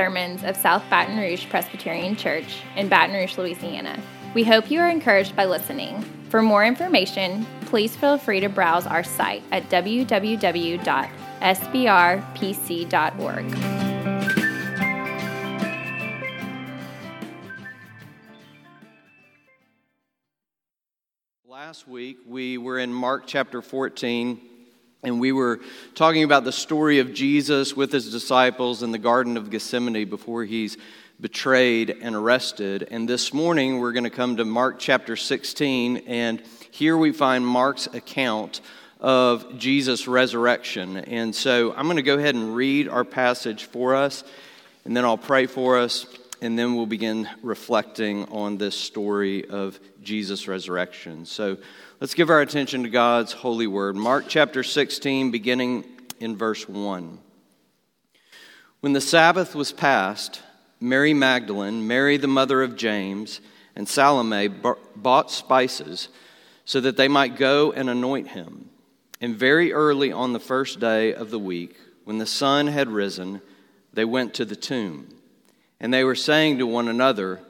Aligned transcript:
sermons 0.00 0.44
of 0.44 0.56
South 0.56 0.84
Baton 0.88 1.18
Rouge 1.18 1.48
Presbyterian 1.48 2.14
Church 2.14 2.62
in 2.76 2.88
Baton 2.88 3.16
Rouge, 3.16 3.36
Louisiana. 3.36 4.00
We 4.32 4.44
hope 4.44 4.70
you 4.70 4.78
are 4.78 4.88
encouraged 4.88 5.34
by 5.34 5.46
listening. 5.46 6.02
For 6.28 6.40
more 6.40 6.64
information, 6.64 7.44
please 7.62 7.96
feel 7.96 8.16
free 8.16 8.38
to 8.38 8.48
browse 8.48 8.86
our 8.86 9.02
site 9.02 9.42
at 9.50 9.68
www.sbrpc.org. 9.70 10.78
Last 21.44 21.88
week 21.88 22.18
we 22.24 22.56
were 22.56 22.78
in 22.78 22.92
Mark 22.92 23.24
chapter 23.26 23.60
14 23.60 24.47
and 25.02 25.20
we 25.20 25.30
were 25.30 25.60
talking 25.94 26.24
about 26.24 26.44
the 26.44 26.52
story 26.52 26.98
of 26.98 27.14
Jesus 27.14 27.76
with 27.76 27.92
his 27.92 28.10
disciples 28.10 28.82
in 28.82 28.90
the 28.90 28.98
Garden 28.98 29.36
of 29.36 29.48
Gethsemane 29.48 30.08
before 30.08 30.44
he's 30.44 30.76
betrayed 31.20 31.90
and 32.02 32.16
arrested. 32.16 32.88
And 32.90 33.08
this 33.08 33.32
morning 33.32 33.78
we're 33.78 33.92
going 33.92 34.04
to 34.04 34.10
come 34.10 34.36
to 34.38 34.44
Mark 34.44 34.80
chapter 34.80 35.14
16, 35.14 35.98
and 36.08 36.42
here 36.72 36.96
we 36.96 37.12
find 37.12 37.46
Mark's 37.46 37.86
account 37.86 38.60
of 39.00 39.56
Jesus' 39.56 40.08
resurrection. 40.08 40.96
And 40.96 41.32
so 41.32 41.72
I'm 41.74 41.84
going 41.84 41.96
to 41.96 42.02
go 42.02 42.18
ahead 42.18 42.34
and 42.34 42.56
read 42.56 42.88
our 42.88 43.04
passage 43.04 43.64
for 43.64 43.94
us, 43.94 44.24
and 44.84 44.96
then 44.96 45.04
I'll 45.04 45.16
pray 45.16 45.46
for 45.46 45.78
us, 45.78 46.06
and 46.42 46.58
then 46.58 46.74
we'll 46.74 46.86
begin 46.86 47.28
reflecting 47.42 48.24
on 48.30 48.58
this 48.58 48.74
story 48.74 49.48
of 49.48 49.78
Jesus' 50.02 50.48
resurrection. 50.48 51.24
So 51.24 51.58
Let's 52.00 52.14
give 52.14 52.30
our 52.30 52.40
attention 52.40 52.84
to 52.84 52.88
God's 52.88 53.32
holy 53.32 53.66
word. 53.66 53.96
Mark 53.96 54.26
chapter 54.28 54.62
16, 54.62 55.32
beginning 55.32 55.82
in 56.20 56.36
verse 56.36 56.68
1. 56.68 57.18
When 58.78 58.92
the 58.92 59.00
Sabbath 59.00 59.56
was 59.56 59.72
past, 59.72 60.40
Mary 60.78 61.12
Magdalene, 61.12 61.88
Mary 61.88 62.16
the 62.16 62.28
mother 62.28 62.62
of 62.62 62.76
James, 62.76 63.40
and 63.74 63.88
Salome 63.88 64.46
bought 64.46 65.32
spices 65.32 66.08
so 66.64 66.80
that 66.82 66.96
they 66.96 67.08
might 67.08 67.34
go 67.34 67.72
and 67.72 67.90
anoint 67.90 68.28
him. 68.28 68.70
And 69.20 69.34
very 69.34 69.72
early 69.72 70.12
on 70.12 70.32
the 70.32 70.38
first 70.38 70.78
day 70.78 71.12
of 71.12 71.32
the 71.32 71.38
week, 71.40 71.76
when 72.04 72.18
the 72.18 72.26
sun 72.26 72.68
had 72.68 72.86
risen, 72.86 73.42
they 73.92 74.04
went 74.04 74.34
to 74.34 74.44
the 74.44 74.54
tomb. 74.54 75.08
And 75.80 75.92
they 75.92 76.04
were 76.04 76.14
saying 76.14 76.58
to 76.58 76.66
one 76.68 76.86
another, 76.86 77.40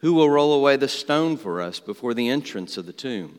Who 0.00 0.12
will 0.12 0.28
roll 0.28 0.52
away 0.52 0.76
the 0.76 0.88
stone 0.88 1.38
for 1.38 1.62
us 1.62 1.80
before 1.80 2.12
the 2.12 2.28
entrance 2.28 2.76
of 2.76 2.84
the 2.84 2.92
tomb? 2.92 3.38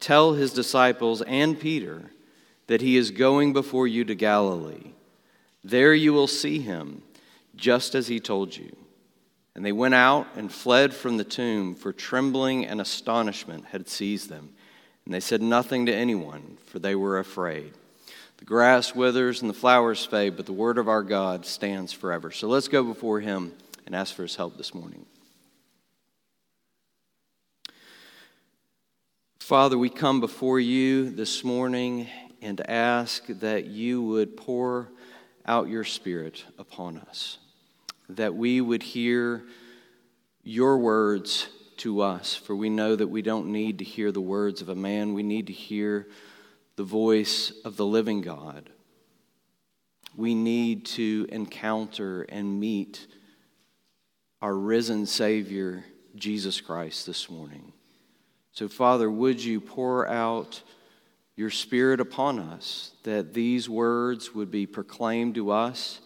Tell 0.00 0.32
his 0.32 0.52
disciples 0.52 1.22
and 1.22 1.60
Peter 1.60 2.10
that 2.66 2.80
he 2.80 2.96
is 2.96 3.10
going 3.10 3.52
before 3.52 3.86
you 3.86 4.04
to 4.04 4.14
Galilee. 4.14 4.92
There 5.62 5.92
you 5.92 6.12
will 6.12 6.26
see 6.26 6.60
him, 6.60 7.02
just 7.54 7.94
as 7.94 8.08
he 8.08 8.18
told 8.18 8.56
you. 8.56 8.74
And 9.54 9.64
they 9.64 9.72
went 9.72 9.94
out 9.94 10.26
and 10.36 10.50
fled 10.50 10.94
from 10.94 11.16
the 11.16 11.24
tomb, 11.24 11.74
for 11.74 11.92
trembling 11.92 12.64
and 12.64 12.80
astonishment 12.80 13.66
had 13.66 13.88
seized 13.88 14.30
them. 14.30 14.50
And 15.04 15.12
they 15.12 15.20
said 15.20 15.42
nothing 15.42 15.86
to 15.86 15.94
anyone, 15.94 16.56
for 16.66 16.78
they 16.78 16.94
were 16.94 17.18
afraid. 17.18 17.74
The 18.38 18.44
grass 18.46 18.94
withers 18.94 19.42
and 19.42 19.50
the 19.50 19.54
flowers 19.54 20.06
fade, 20.06 20.36
but 20.36 20.46
the 20.46 20.52
word 20.52 20.78
of 20.78 20.88
our 20.88 21.02
God 21.02 21.44
stands 21.44 21.92
forever. 21.92 22.30
So 22.30 22.48
let's 22.48 22.68
go 22.68 22.82
before 22.82 23.20
him 23.20 23.52
and 23.84 23.94
ask 23.94 24.14
for 24.14 24.22
his 24.22 24.36
help 24.36 24.56
this 24.56 24.72
morning. 24.72 25.04
Father, 29.50 29.76
we 29.76 29.90
come 29.90 30.20
before 30.20 30.60
you 30.60 31.10
this 31.10 31.42
morning 31.42 32.06
and 32.40 32.60
ask 32.70 33.26
that 33.26 33.66
you 33.66 34.00
would 34.00 34.36
pour 34.36 34.92
out 35.44 35.68
your 35.68 35.82
Spirit 35.82 36.44
upon 36.56 36.98
us, 36.98 37.38
that 38.08 38.36
we 38.36 38.60
would 38.60 38.84
hear 38.84 39.42
your 40.44 40.78
words 40.78 41.48
to 41.78 42.00
us, 42.00 42.36
for 42.36 42.54
we 42.54 42.70
know 42.70 42.94
that 42.94 43.08
we 43.08 43.22
don't 43.22 43.50
need 43.50 43.80
to 43.80 43.84
hear 43.84 44.12
the 44.12 44.20
words 44.20 44.62
of 44.62 44.68
a 44.68 44.76
man, 44.76 45.14
we 45.14 45.24
need 45.24 45.48
to 45.48 45.52
hear 45.52 46.06
the 46.76 46.84
voice 46.84 47.52
of 47.64 47.76
the 47.76 47.84
living 47.84 48.20
God. 48.20 48.70
We 50.14 50.36
need 50.36 50.86
to 50.86 51.26
encounter 51.28 52.22
and 52.22 52.60
meet 52.60 53.04
our 54.40 54.54
risen 54.54 55.06
Savior, 55.06 55.84
Jesus 56.14 56.60
Christ, 56.60 57.04
this 57.04 57.28
morning. 57.28 57.72
So, 58.52 58.68
Father, 58.68 59.10
would 59.10 59.42
you 59.42 59.60
pour 59.60 60.08
out 60.08 60.62
your 61.36 61.50
Spirit 61.50 62.00
upon 62.00 62.38
us, 62.38 62.92
that 63.04 63.32
these 63.32 63.68
words 63.68 64.34
would 64.34 64.50
be 64.50 64.66
proclaimed 64.66 65.36
to 65.36 65.50
us, 65.50 66.00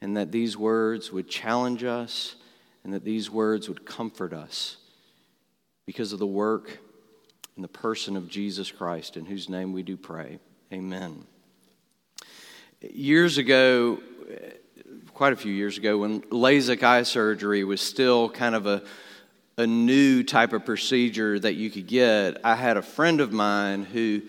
and 0.00 0.16
that 0.16 0.32
these 0.32 0.56
words 0.56 1.12
would 1.12 1.28
challenge 1.28 1.84
us, 1.84 2.36
and 2.82 2.94
that 2.94 3.04
these 3.04 3.30
words 3.30 3.68
would 3.68 3.84
comfort 3.84 4.32
us 4.32 4.78
because 5.84 6.12
of 6.12 6.18
the 6.18 6.26
work 6.26 6.78
and 7.54 7.62
the 7.62 7.68
person 7.68 8.16
of 8.16 8.28
Jesus 8.30 8.70
Christ, 8.70 9.16
in 9.16 9.26
whose 9.26 9.48
name 9.48 9.72
we 9.72 9.82
do 9.82 9.96
pray. 9.96 10.38
Amen. 10.72 11.26
Years 12.80 13.36
ago, 13.36 13.98
quite 15.12 15.34
a 15.34 15.36
few 15.36 15.52
years 15.52 15.76
ago, 15.76 15.98
when 15.98 16.22
LASIK 16.22 16.82
eye 16.82 17.02
surgery 17.02 17.62
was 17.62 17.80
still 17.80 18.30
kind 18.30 18.54
of 18.54 18.66
a 18.66 18.82
a 19.56 19.66
new 19.66 20.22
type 20.22 20.52
of 20.52 20.64
procedure 20.64 21.38
that 21.38 21.54
you 21.54 21.70
could 21.70 21.86
get. 21.86 22.38
I 22.44 22.54
had 22.54 22.76
a 22.76 22.82
friend 22.82 23.20
of 23.20 23.32
mine 23.32 23.84
who 23.84 24.22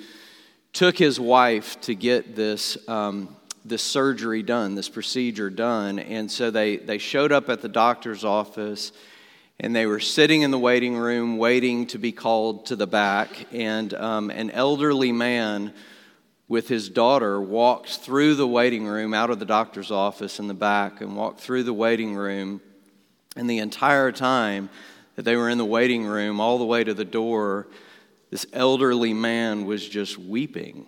took 0.73 0.97
his 0.97 1.19
wife 1.19 1.79
to 1.81 1.95
get 1.95 2.35
this 2.35 2.78
um, 2.89 3.35
this 3.66 3.81
surgery 3.81 4.44
done, 4.44 4.75
this 4.75 4.89
procedure 4.89 5.50
done, 5.50 6.00
and 6.00 6.29
so 6.29 6.51
they 6.51 6.78
they 6.78 6.97
showed 6.97 7.31
up 7.31 7.50
at 7.50 7.62
the 7.62 7.69
doctor's 7.69 8.23
office. 8.23 8.91
And 9.59 9.75
they 9.75 9.85
were 9.85 10.00
sitting 10.00 10.41
in 10.41 10.50
the 10.50 10.59
waiting 10.59 10.97
room, 10.97 11.38
waiting 11.38 11.85
to 11.88 12.00
be 12.00 12.12
called 12.12 12.66
to 12.66 12.75
the 12.75 12.88
back. 12.88 13.29
And 13.53 13.94
um, 13.94 14.31
an 14.31 14.50
elderly 14.50 15.12
man 15.12 15.73
with 16.47 16.67
his 16.67 16.89
daughter 16.89 17.39
walked 17.39 18.00
through 18.00 18.35
the 18.35 18.47
waiting 18.47 18.85
room 18.85 19.13
out 19.13 19.29
of 19.29 19.39
the 19.39 19.45
doctor's 19.45 19.91
office 19.91 20.39
in 20.39 20.47
the 20.47 20.53
back 20.56 21.01
and 21.01 21.16
walked 21.16 21.39
through 21.39 21.63
the 21.63 21.73
waiting 21.73 22.16
room. 22.16 22.62
And 23.35 23.50
the 23.50 23.59
entire 23.59 24.12
time, 24.12 24.69
that 25.16 25.24
they 25.24 25.35
were 25.35 25.50
in 25.50 25.57
the 25.57 25.66
waiting 25.66 26.06
room 26.06 26.40
all 26.40 26.57
the 26.57 26.66
way 26.66 26.84
to 26.84 26.94
the 26.94 27.06
door, 27.06 27.68
this 28.31 28.46
elderly 28.53 29.13
man 29.13 29.66
was 29.66 29.88
just 29.88 30.18
weeping. 30.18 30.88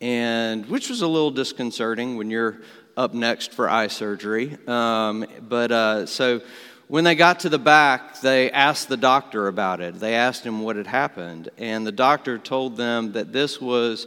And 0.00 0.66
which 0.66 0.90
was 0.90 1.00
a 1.00 1.06
little 1.06 1.30
disconcerting 1.30 2.16
when 2.16 2.30
you're 2.30 2.60
up 2.96 3.14
next 3.14 3.52
for 3.52 3.68
eye 3.68 3.88
surgery. 3.88 4.56
Um, 4.66 5.26
but 5.40 5.72
uh, 5.72 6.06
so 6.06 6.42
when 6.88 7.04
they 7.04 7.14
got 7.14 7.40
to 7.40 7.48
the 7.48 7.58
back, 7.58 8.20
they 8.20 8.50
asked 8.50 8.88
the 8.88 8.96
doctor 8.96 9.48
about 9.48 9.80
it. 9.80 9.98
They 9.98 10.14
asked 10.14 10.44
him 10.44 10.62
what 10.62 10.76
had 10.76 10.86
happened. 10.86 11.48
And 11.56 11.86
the 11.86 11.92
doctor 11.92 12.38
told 12.38 12.76
them 12.76 13.12
that 13.12 13.32
this 13.32 13.60
was 13.60 14.06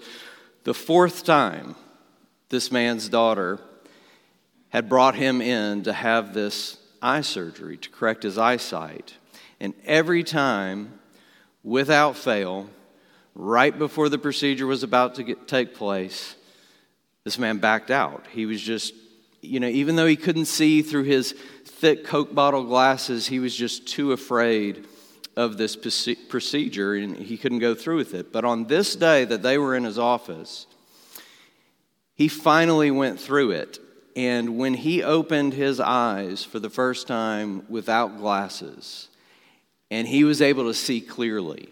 the 0.64 0.74
fourth 0.74 1.24
time 1.24 1.76
this 2.50 2.72
man's 2.72 3.10
daughter 3.10 3.60
had 4.70 4.88
brought 4.88 5.16
him 5.16 5.42
in 5.42 5.84
to 5.84 5.94
have 5.94 6.34
this 6.34 6.77
eye 7.02 7.22
surgery 7.22 7.78
to 7.78 7.90
correct 7.90 8.24
his 8.24 8.38
eyesight. 8.38 9.14
And 9.60 9.74
every 9.86 10.24
time, 10.24 11.00
without 11.64 12.16
fail, 12.16 12.70
right 13.36 13.78
before 13.78 14.10
the 14.10 14.18
procedure 14.18 14.68
was 14.68 14.84
about 14.84 15.16
to 15.16 15.24
get, 15.24 15.48
take 15.48 15.76
place, 15.76 16.36
this 17.24 17.38
man 17.38 17.58
backed 17.58 17.92
out. 17.92 18.26
He 18.32 18.46
was 18.46 18.62
just, 18.62 18.94
you 19.42 19.60
know, 19.60 19.68
even 19.68 19.96
though 19.96 20.06
he 20.06 20.16
couldn't 20.16 20.46
see 20.46 20.82
through 20.82 21.04
his 21.04 21.34
thick 21.66 22.06
Coke 22.06 22.34
bottle 22.34 22.64
glasses, 22.64 23.28
he 23.28 23.40
was 23.40 23.56
just 23.56 23.88
too 23.88 24.12
afraid 24.12 24.86
of 25.36 25.58
this 25.58 25.76
procedure 25.76 26.96
and 26.96 27.16
he 27.16 27.38
couldn't 27.38 27.60
go 27.60 27.76
through 27.76 27.98
with 27.98 28.14
it. 28.16 28.34
But 28.34 28.44
on 28.44 28.66
this 28.66 28.96
day 28.96 29.24
that 29.26 29.44
they 29.44 29.58
were 29.58 29.76
in 29.76 29.84
his 29.84 30.00
office, 30.00 30.66
he 32.16 32.28
finally 32.28 32.90
went 32.90 33.20
through 33.20 33.52
it 33.52 33.78
and 34.18 34.58
when 34.58 34.74
he 34.74 35.04
opened 35.04 35.54
his 35.54 35.80
eyes 35.80 36.44
for 36.44 36.58
the 36.58 36.72
first 36.72 37.06
time 37.06 37.64
without 37.70 38.18
glasses, 38.18 39.10
and 39.92 40.08
he 40.08 40.24
was 40.24 40.42
able 40.42 40.64
to 40.64 40.74
see 40.74 41.00
clearly 41.00 41.70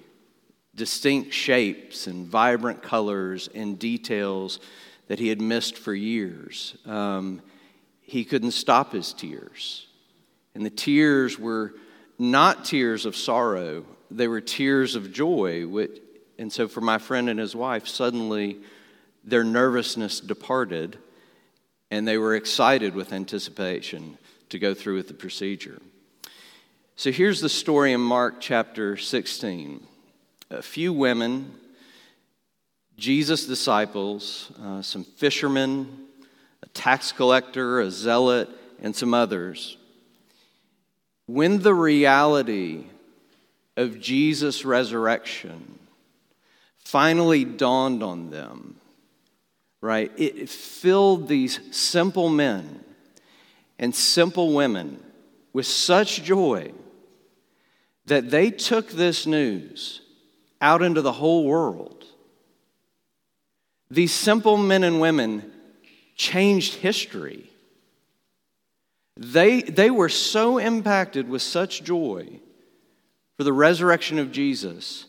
distinct 0.75 1.33
shapes 1.33 2.05
and 2.05 2.27
vibrant 2.27 2.83
colors 2.83 3.49
and 3.55 3.79
details 3.79 4.59
that 5.07 5.17
he 5.17 5.29
had 5.29 5.41
missed 5.41 5.75
for 5.75 5.95
years, 5.95 6.77
um, 6.85 7.41
he 8.03 8.23
couldn't 8.23 8.51
stop 8.51 8.91
his 8.91 9.11
tears. 9.11 9.87
And 10.53 10.63
the 10.63 10.69
tears 10.69 11.39
were 11.39 11.73
not 12.19 12.63
tears 12.63 13.07
of 13.07 13.15
sorrow, 13.15 13.85
they 14.11 14.27
were 14.27 14.39
tears 14.39 14.93
of 14.93 15.11
joy. 15.11 15.65
And 16.37 16.53
so, 16.53 16.67
for 16.67 16.81
my 16.81 16.99
friend 16.99 17.27
and 17.27 17.39
his 17.39 17.55
wife, 17.55 17.87
suddenly 17.87 18.57
their 19.23 19.43
nervousness 19.43 20.19
departed 20.19 20.99
and 21.91 22.07
they 22.07 22.17
were 22.17 22.35
excited 22.35 22.95
with 22.95 23.13
anticipation 23.13 24.17
to 24.49 24.59
go 24.59 24.73
through 24.73 24.95
with 24.95 25.07
the 25.07 25.13
procedure. 25.13 25.81
So, 26.95 27.11
here's 27.11 27.41
the 27.41 27.49
story 27.49 27.93
in 27.93 28.01
Mark 28.01 28.35
chapter 28.39 28.97
16. 28.97 29.85
A 30.51 30.61
few 30.61 30.93
women, 30.93 31.53
Jesus' 32.97 33.45
disciples, 33.45 34.51
uh, 34.61 34.81
some 34.81 35.03
fishermen, 35.03 36.07
a 36.63 36.67
tax 36.67 37.11
collector, 37.11 37.81
a 37.81 37.91
zealot, 37.91 38.49
and 38.81 38.95
some 38.95 39.13
others 39.13 39.77
when 41.27 41.59
the 41.59 41.73
reality 41.73 42.85
of 43.77 43.99
Jesus' 43.99 44.63
resurrection 44.63 45.79
finally 46.77 47.43
dawned 47.43 48.03
on 48.03 48.29
them, 48.29 48.75
right, 49.81 50.11
it 50.17 50.49
filled 50.49 51.27
these 51.27 51.59
simple 51.75 52.29
men 52.29 52.83
and 53.77 53.93
simple 53.93 54.53
women 54.53 55.03
with 55.53 55.65
such 55.65 56.23
joy 56.23 56.71
that 58.05 58.29
they 58.29 58.51
took 58.51 58.89
this 58.89 59.25
news 59.25 60.01
out 60.61 60.81
into 60.81 61.01
the 61.01 61.11
whole 61.11 61.45
world. 61.45 62.05
These 63.89 64.13
simple 64.13 64.57
men 64.57 64.83
and 64.83 64.99
women 64.99 65.51
changed 66.15 66.75
history. 66.75 67.49
They, 69.17 69.61
they 69.61 69.89
were 69.89 70.09
so 70.09 70.57
impacted 70.57 71.29
with 71.29 71.41
such 71.41 71.83
joy 71.83 72.39
for 73.37 73.43
the 73.43 73.53
resurrection 73.53 74.19
of 74.19 74.31
Jesus 74.31 75.05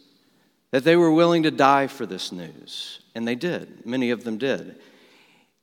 that 0.71 0.85
they 0.85 0.97
were 0.97 1.13
willing 1.13 1.45
to 1.45 1.51
die 1.51 1.87
for 1.87 2.07
this 2.07 2.33
news. 2.33 3.01
And 3.15 3.27
they 3.27 3.35
did. 3.35 3.87
Many 3.87 4.11
of 4.11 4.25
them 4.25 4.39
did. 4.39 4.77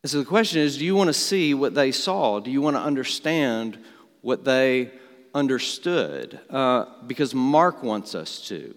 And 0.01 0.09
so 0.09 0.19
the 0.19 0.25
question 0.25 0.61
is 0.61 0.77
do 0.77 0.85
you 0.85 0.95
want 0.95 1.07
to 1.07 1.13
see 1.13 1.53
what 1.53 1.75
they 1.75 1.91
saw? 1.91 2.39
Do 2.39 2.51
you 2.51 2.61
want 2.61 2.75
to 2.75 2.81
understand 2.81 3.77
what 4.21 4.43
they 4.43 4.91
understood? 5.33 6.39
Uh, 6.49 6.85
because 7.07 7.33
Mark 7.33 7.83
wants 7.83 8.15
us 8.15 8.47
to. 8.47 8.75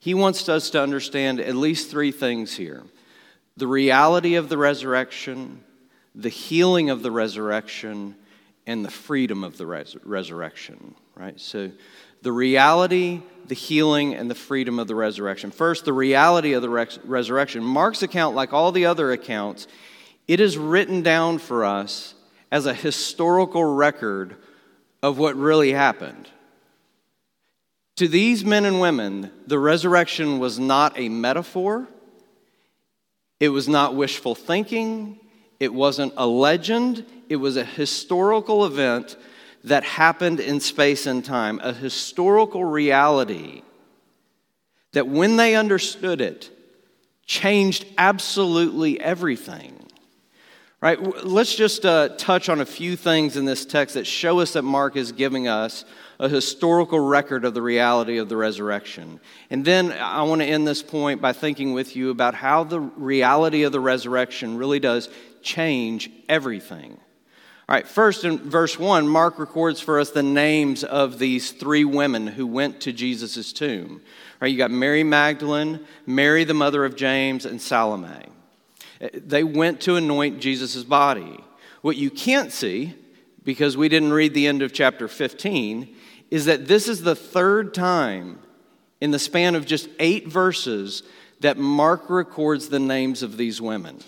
He 0.00 0.14
wants 0.14 0.48
us 0.48 0.70
to 0.70 0.82
understand 0.82 1.40
at 1.40 1.54
least 1.54 1.90
three 1.90 2.10
things 2.10 2.56
here 2.56 2.84
the 3.56 3.66
reality 3.66 4.36
of 4.36 4.48
the 4.48 4.56
resurrection, 4.56 5.62
the 6.14 6.30
healing 6.30 6.88
of 6.88 7.02
the 7.02 7.10
resurrection, 7.10 8.16
and 8.66 8.84
the 8.84 8.90
freedom 8.90 9.44
of 9.44 9.58
the 9.58 9.66
res- 9.66 9.96
resurrection, 10.04 10.94
right? 11.14 11.38
So, 11.38 11.70
the 12.22 12.32
reality, 12.32 13.20
the 13.46 13.54
healing, 13.54 14.14
and 14.14 14.30
the 14.30 14.34
freedom 14.34 14.78
of 14.78 14.86
the 14.86 14.94
resurrection. 14.94 15.50
First, 15.50 15.84
the 15.84 15.92
reality 15.92 16.54
of 16.54 16.62
the 16.62 16.70
res- 16.70 16.98
resurrection. 17.04 17.62
Mark's 17.62 18.02
account, 18.02 18.34
like 18.34 18.52
all 18.52 18.72
the 18.72 18.86
other 18.86 19.12
accounts, 19.12 19.66
it 20.28 20.40
is 20.40 20.56
written 20.56 21.02
down 21.02 21.38
for 21.38 21.64
us 21.64 22.14
as 22.50 22.66
a 22.66 22.74
historical 22.74 23.64
record 23.64 24.36
of 25.02 25.18
what 25.18 25.36
really 25.36 25.72
happened. 25.72 26.28
To 27.96 28.08
these 28.08 28.44
men 28.44 28.64
and 28.64 28.80
women, 28.80 29.30
the 29.46 29.58
resurrection 29.58 30.38
was 30.38 30.58
not 30.58 30.98
a 30.98 31.08
metaphor, 31.08 31.88
it 33.40 33.48
was 33.48 33.68
not 33.68 33.96
wishful 33.96 34.34
thinking, 34.34 35.18
it 35.58 35.74
wasn't 35.74 36.14
a 36.16 36.26
legend, 36.26 37.04
it 37.28 37.36
was 37.36 37.56
a 37.56 37.64
historical 37.64 38.64
event 38.64 39.16
that 39.64 39.84
happened 39.84 40.40
in 40.40 40.60
space 40.60 41.06
and 41.06 41.24
time, 41.24 41.60
a 41.62 41.72
historical 41.72 42.64
reality 42.64 43.62
that 44.92 45.08
when 45.08 45.36
they 45.36 45.54
understood 45.54 46.20
it, 46.20 46.50
changed 47.26 47.86
absolutely 47.96 49.00
everything. 49.00 49.78
Right? 50.80 51.24
Let's 51.24 51.54
just 51.54 51.86
uh, 51.86 52.10
touch 52.18 52.48
on 52.48 52.60
a 52.60 52.66
few 52.66 52.96
things 52.96 53.36
in 53.36 53.44
this 53.44 53.64
text 53.64 53.94
that 53.94 54.06
show 54.06 54.40
us 54.40 54.54
that 54.54 54.62
Mark 54.62 54.96
is 54.96 55.12
giving 55.12 55.46
us 55.46 55.84
a 56.18 56.28
historical 56.28 56.98
record 56.98 57.44
of 57.44 57.54
the 57.54 57.62
reality 57.62 58.18
of 58.18 58.28
the 58.28 58.36
resurrection. 58.36 59.20
And 59.48 59.64
then 59.64 59.92
I 59.92 60.22
want 60.22 60.40
to 60.40 60.46
end 60.46 60.66
this 60.66 60.82
point 60.82 61.20
by 61.20 61.32
thinking 61.32 61.72
with 61.72 61.94
you 61.94 62.10
about 62.10 62.34
how 62.34 62.64
the 62.64 62.80
reality 62.80 63.62
of 63.62 63.70
the 63.70 63.80
resurrection 63.80 64.56
really 64.56 64.80
does 64.80 65.08
change 65.40 66.10
everything. 66.28 66.98
All 67.72 67.78
right, 67.78 67.88
first 67.88 68.24
in 68.24 68.36
verse 68.36 68.78
1, 68.78 69.08
Mark 69.08 69.38
records 69.38 69.80
for 69.80 69.98
us 69.98 70.10
the 70.10 70.22
names 70.22 70.84
of 70.84 71.18
these 71.18 71.52
three 71.52 71.86
women 71.86 72.26
who 72.26 72.46
went 72.46 72.82
to 72.82 72.92
Jesus' 72.92 73.50
tomb. 73.50 73.92
All 73.92 74.38
right, 74.42 74.48
you 74.48 74.58
got 74.58 74.70
Mary 74.70 75.02
Magdalene, 75.02 75.80
Mary 76.04 76.44
the 76.44 76.52
mother 76.52 76.84
of 76.84 76.96
James, 76.96 77.46
and 77.46 77.62
Salome. 77.62 78.26
Uh, 79.00 79.08
they 79.14 79.42
went 79.42 79.80
to 79.80 79.96
anoint 79.96 80.38
Jesus' 80.38 80.84
body. 80.84 81.42
What 81.80 81.96
you 81.96 82.10
can't 82.10 82.52
see, 82.52 82.94
because 83.42 83.74
we 83.74 83.88
didn't 83.88 84.12
read 84.12 84.34
the 84.34 84.48
end 84.48 84.60
of 84.60 84.74
chapter 84.74 85.08
15, 85.08 85.96
is 86.30 86.44
that 86.44 86.68
this 86.68 86.88
is 86.88 87.00
the 87.00 87.16
third 87.16 87.72
time 87.72 88.38
in 89.00 89.12
the 89.12 89.18
span 89.18 89.54
of 89.54 89.64
just 89.64 89.88
eight 89.98 90.28
verses 90.28 91.04
that 91.40 91.56
Mark 91.56 92.10
records 92.10 92.68
the 92.68 92.78
names 92.78 93.22
of 93.22 93.38
these 93.38 93.62
women. 93.62 94.00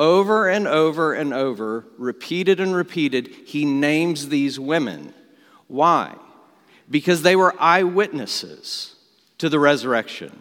Over 0.00 0.48
and 0.48 0.66
over 0.66 1.12
and 1.12 1.34
over, 1.34 1.84
repeated 1.98 2.58
and 2.58 2.74
repeated, 2.74 3.28
he 3.44 3.66
names 3.66 4.30
these 4.30 4.58
women. 4.58 5.12
Why? 5.66 6.16
Because 6.88 7.20
they 7.20 7.36
were 7.36 7.54
eyewitnesses 7.60 8.96
to 9.36 9.50
the 9.50 9.58
resurrection 9.58 10.40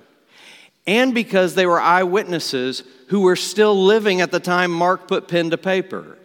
and 0.87 1.13
because 1.13 1.55
they 1.55 1.65
were 1.65 1.81
eyewitnesses 1.81 2.83
who 3.09 3.19
were 3.19 3.35
still 3.35 3.75
living 3.83 4.21
at 4.21 4.31
the 4.31 4.39
time 4.39 4.71
Mark 4.71 5.09
put 5.09 5.27
pen 5.27 5.49
to 5.49 5.57
paper. 5.57 6.17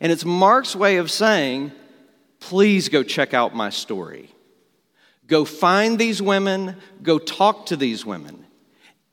And 0.00 0.10
it's 0.10 0.24
Mark's 0.24 0.74
way 0.74 0.96
of 0.96 1.12
saying, 1.12 1.70
please 2.40 2.88
go 2.88 3.04
check 3.04 3.34
out 3.34 3.54
my 3.54 3.70
story. 3.70 4.34
Go 5.28 5.44
find 5.44 5.96
these 5.96 6.20
women, 6.20 6.74
go 7.04 7.20
talk 7.20 7.66
to 7.66 7.76
these 7.76 8.04
women. 8.04 8.46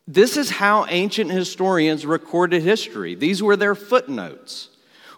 This 0.07 0.37
is 0.37 0.49
how 0.49 0.85
ancient 0.87 1.31
historians 1.31 2.05
recorded 2.05 2.63
history. 2.63 3.13
These 3.13 3.43
were 3.43 3.57
their 3.57 3.75
footnotes 3.75 4.69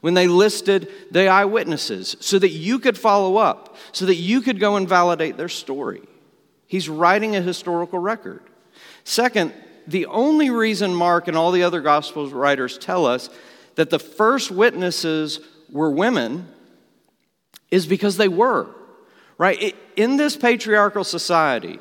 when 0.01 0.15
they 0.15 0.27
listed 0.27 0.91
the 1.11 1.27
eyewitnesses 1.27 2.15
so 2.19 2.39
that 2.39 2.49
you 2.49 2.79
could 2.79 2.97
follow 2.97 3.37
up, 3.37 3.75
so 3.91 4.05
that 4.07 4.15
you 4.15 4.41
could 4.41 4.59
go 4.59 4.77
and 4.77 4.89
validate 4.89 5.37
their 5.37 5.49
story. 5.49 6.01
He's 6.65 6.89
writing 6.89 7.35
a 7.35 7.41
historical 7.41 7.99
record. 7.99 8.41
Second, 9.03 9.53
the 9.85 10.05
only 10.07 10.49
reason 10.49 10.93
Mark 10.93 11.27
and 11.27 11.37
all 11.37 11.51
the 11.51 11.63
other 11.63 11.81
gospel 11.81 12.27
writers 12.29 12.77
tell 12.77 13.05
us 13.05 13.29
that 13.75 13.89
the 13.89 13.99
first 13.99 14.51
witnesses 14.51 15.39
were 15.71 15.91
women 15.91 16.47
is 17.69 17.85
because 17.85 18.17
they 18.17 18.27
were, 18.27 18.67
right? 19.37 19.75
In 19.95 20.17
this 20.17 20.35
patriarchal 20.35 21.03
society, 21.03 21.79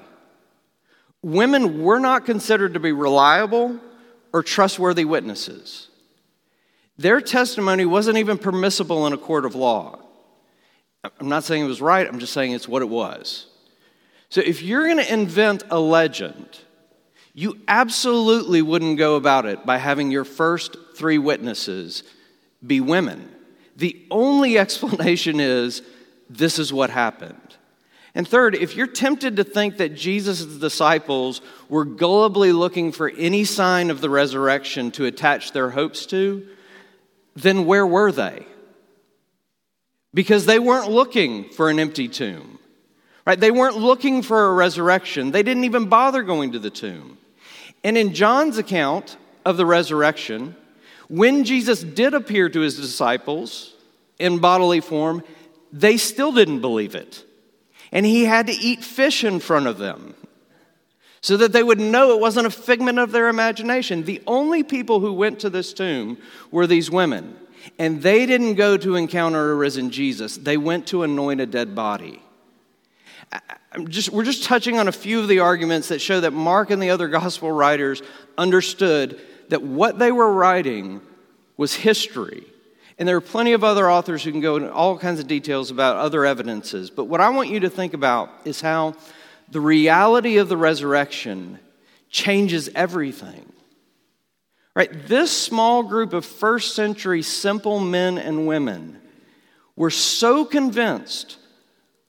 women 1.23 1.83
were 1.83 1.99
not 1.99 2.25
considered 2.25 2.75
to 2.75 2.81
be 2.81 2.93
reliable 2.93 3.79
or 4.33 4.43
trustworthy 4.43 5.05
witnesses. 5.05 5.89
Their 6.97 7.21
testimony 7.21 7.85
wasn't 7.85 8.19
even 8.19 8.39
permissible 8.39 9.07
in 9.07 9.13
a 9.13 9.19
court 9.19 9.45
of 9.45 9.55
law. 9.55 10.01
I'm 11.21 11.29
not 11.29 11.45
saying 11.45 11.65
it 11.65 11.69
was 11.69 11.81
right, 11.81 12.07
I'm 12.07 12.19
just 12.19 12.33
saying 12.33 12.53
it's 12.53 12.69
what 12.69 12.83
it 12.83 12.89
was. 12.89 13.47
So 14.31 14.43
if 14.45 14.63
you're 14.63 14.85
going 14.85 14.99
to 14.99 15.13
invent 15.13 15.63
a 15.71 15.79
legend, 15.79 16.59
you 17.35 17.59
absolutely 17.69 18.63
wouldn't 18.63 18.99
go 18.99 19.15
about 19.15 19.47
it 19.47 19.65
by 19.65 19.79
having 19.79 20.11
your 20.11 20.25
first 20.25 20.77
three 20.97 21.19
witnesses 21.19 22.03
be 22.67 22.81
women. 22.81 23.33
The 23.77 24.05
only 24.11 24.59
explanation 24.65 25.41
is 25.41 25.83
this 26.29 26.59
is 26.59 26.73
what 26.73 26.91
happened. 26.91 27.48
And 28.15 28.27
third, 28.27 28.55
if 28.55 28.75
you're 28.75 28.87
tempted 28.87 29.37
to 29.37 29.45
think 29.45 29.77
that 29.77 29.95
Jesus' 29.95 30.45
disciples 30.45 31.41
were 31.69 31.85
gullibly 31.85 32.57
looking 32.57 32.91
for 32.93 33.09
any 33.11 33.45
sign 33.45 33.91
of 33.91 34.01
the 34.01 34.11
resurrection 34.11 34.91
to 34.93 35.05
attach 35.05 35.53
their 35.53 35.71
hopes 35.71 36.07
to, 36.07 36.47
then 37.37 37.67
where 37.67 37.87
were 37.87 38.11
they? 38.11 38.47
Because 40.15 40.47
they 40.47 40.59
weren't 40.59 40.91
looking 40.91 41.51
for 41.51 41.71
an 41.71 41.79
empty 41.79 42.09
tomb, 42.09 42.59
right? 43.27 43.39
They 43.39 43.51
weren't 43.51 43.77
looking 43.77 44.23
for 44.23 44.47
a 44.47 44.55
resurrection. 44.55 45.31
They 45.31 45.43
didn't 45.43 45.65
even 45.65 45.89
bother 45.89 46.23
going 46.23 46.53
to 46.53 46.59
the 46.59 46.71
tomb. 46.71 47.19
And 47.85 47.97
in 47.97 48.15
John's 48.15 48.59
account 48.59 49.17
of 49.45 49.57
the 49.57 49.67
resurrection, 49.67 50.57
when 51.09 51.45
Jesus 51.45 51.83
did 51.83 52.15
appear 52.15 52.49
to 52.49 52.61
his 52.61 52.77
disciples 52.77 53.75
in 54.19 54.39
bodily 54.39 54.81
form, 54.81 55.23
they 55.73 55.97
still 55.97 56.33
didn't 56.33 56.61
believe 56.61 56.95
it. 56.95 57.25
And 57.93 58.05
he 58.05 58.25
had 58.25 58.47
to 58.47 58.53
eat 58.53 58.85
fish 58.85 59.25
in 59.25 59.41
front 59.41 59.67
of 59.67 59.79
them 59.79 60.15
so 61.21 61.37
that 61.37 61.53
they 61.53 61.63
would 61.63 61.81
know 61.81 62.13
it 62.13 62.21
wasn't 62.21 62.47
a 62.47 62.51
figment 62.51 62.99
of 62.99 63.13
their 63.13 63.29
imagination. 63.29 64.05
The 64.05 64.23
only 64.27 64.63
people 64.63 65.01
who 65.01 65.13
went 65.13 65.41
to 65.41 65.51
this 65.51 65.73
tomb 65.73 66.19
were 66.51 66.67
these 66.67 66.91
women. 66.91 67.37
and 67.79 68.03
they 68.03 68.25
didn't 68.25 68.55
go 68.55 68.77
to 68.77 68.95
encounter 68.95 69.51
a 69.51 69.55
risen 69.55 69.91
Jesus, 69.91 70.37
they 70.37 70.57
went 70.57 70.87
to 70.89 71.03
anoint 71.03 71.41
a 71.41 71.47
dead 71.47 71.75
body. 71.75 72.23
Just, 73.89 74.11
we're 74.11 74.25
just 74.25 74.45
touching 74.45 74.79
on 74.79 74.89
a 74.89 74.93
few 74.93 75.21
of 75.21 75.29
the 75.29 75.41
arguments 75.41 75.89
that 75.89 76.01
show 76.01 76.21
that 76.21 76.33
Mark 76.33 76.71
and 76.71 76.81
the 76.81 76.91
other 76.91 77.09
gospel 77.09 77.53
writers 77.53 78.01
understood 78.39 79.21
that 79.49 79.63
what 79.63 79.99
they 79.99 80.13
were 80.13 80.33
writing 80.33 81.03
was 81.57 81.75
history. 81.75 82.45
And 82.99 83.07
there 83.07 83.17
are 83.17 83.21
plenty 83.21 83.53
of 83.53 83.63
other 83.63 83.91
authors 83.91 84.25
who 84.25 84.33
can 84.33 84.41
go 84.41 84.57
into 84.57 84.73
all 84.73 84.99
kinds 84.99 85.21
of 85.21 85.29
details 85.29 85.71
about 85.71 85.97
other 85.97 86.27
evidences. 86.27 86.91
But 86.91 87.05
what 87.05 87.21
I 87.21 87.31
want 87.31 87.49
you 87.49 87.61
to 87.61 87.71
think 87.71 87.95
about 87.95 88.31
is 88.45 88.61
how 88.61 88.95
the 89.51 89.61
reality 89.61 90.39
of 90.39 90.49
the 90.49 90.57
resurrection 90.57 91.61
changes 92.11 92.69
everything. 92.75 93.53
Right? 94.75 94.91
This 95.07 95.31
small 95.31 95.83
group 95.85 96.13
of 96.13 96.25
first 96.25 96.75
century 96.75 97.23
simple 97.23 97.81
men 97.81 98.19
and 98.19 98.47
women 98.47 99.01
were 99.77 99.91
so 99.91 100.45
convinced 100.45 101.37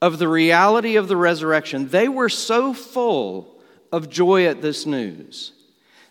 of 0.01 0.17
the 0.17 0.27
reality 0.27 0.96
of 0.96 1.08
the 1.08 1.17
resurrection, 1.17 1.89
they 1.89 2.08
were 2.08 2.29
so 2.29 2.74
full 2.74 3.60
of 3.91 4.10
joy 4.10 4.46
at 4.46 4.62
this 4.62 4.86
news 4.86 5.51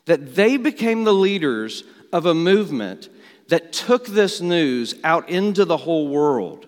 that 0.05 0.35
they 0.35 0.57
became 0.57 1.05
the 1.05 1.15
leaders 1.15 1.85
of 2.13 2.27
a 2.27 2.35
movement 2.35 3.09
that 3.49 3.73
took 3.73 4.07
this 4.07 4.41
news 4.41 4.95
out 5.05 5.29
into 5.29 5.65
the 5.65 5.77
whole 5.77 6.09
world. 6.09 6.67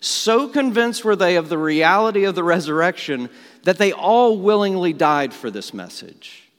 So 0.00 0.48
convinced 0.48 1.04
were 1.04 1.16
they 1.16 1.36
of 1.36 1.48
the 1.48 1.58
reality 1.58 2.24
of 2.24 2.34
the 2.34 2.44
resurrection 2.44 3.30
that 3.62 3.78
they 3.78 3.92
all 3.92 4.38
willingly 4.38 4.92
died 4.92 5.32
for 5.32 5.50
this 5.50 5.72
message, 5.72 6.50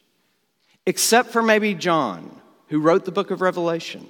except 0.85 1.29
for 1.29 1.43
maybe 1.43 1.75
John, 1.75 2.41
who 2.69 2.79
wrote 2.79 3.05
the 3.05 3.11
book 3.11 3.29
of 3.29 3.41
Revelation. 3.41 4.07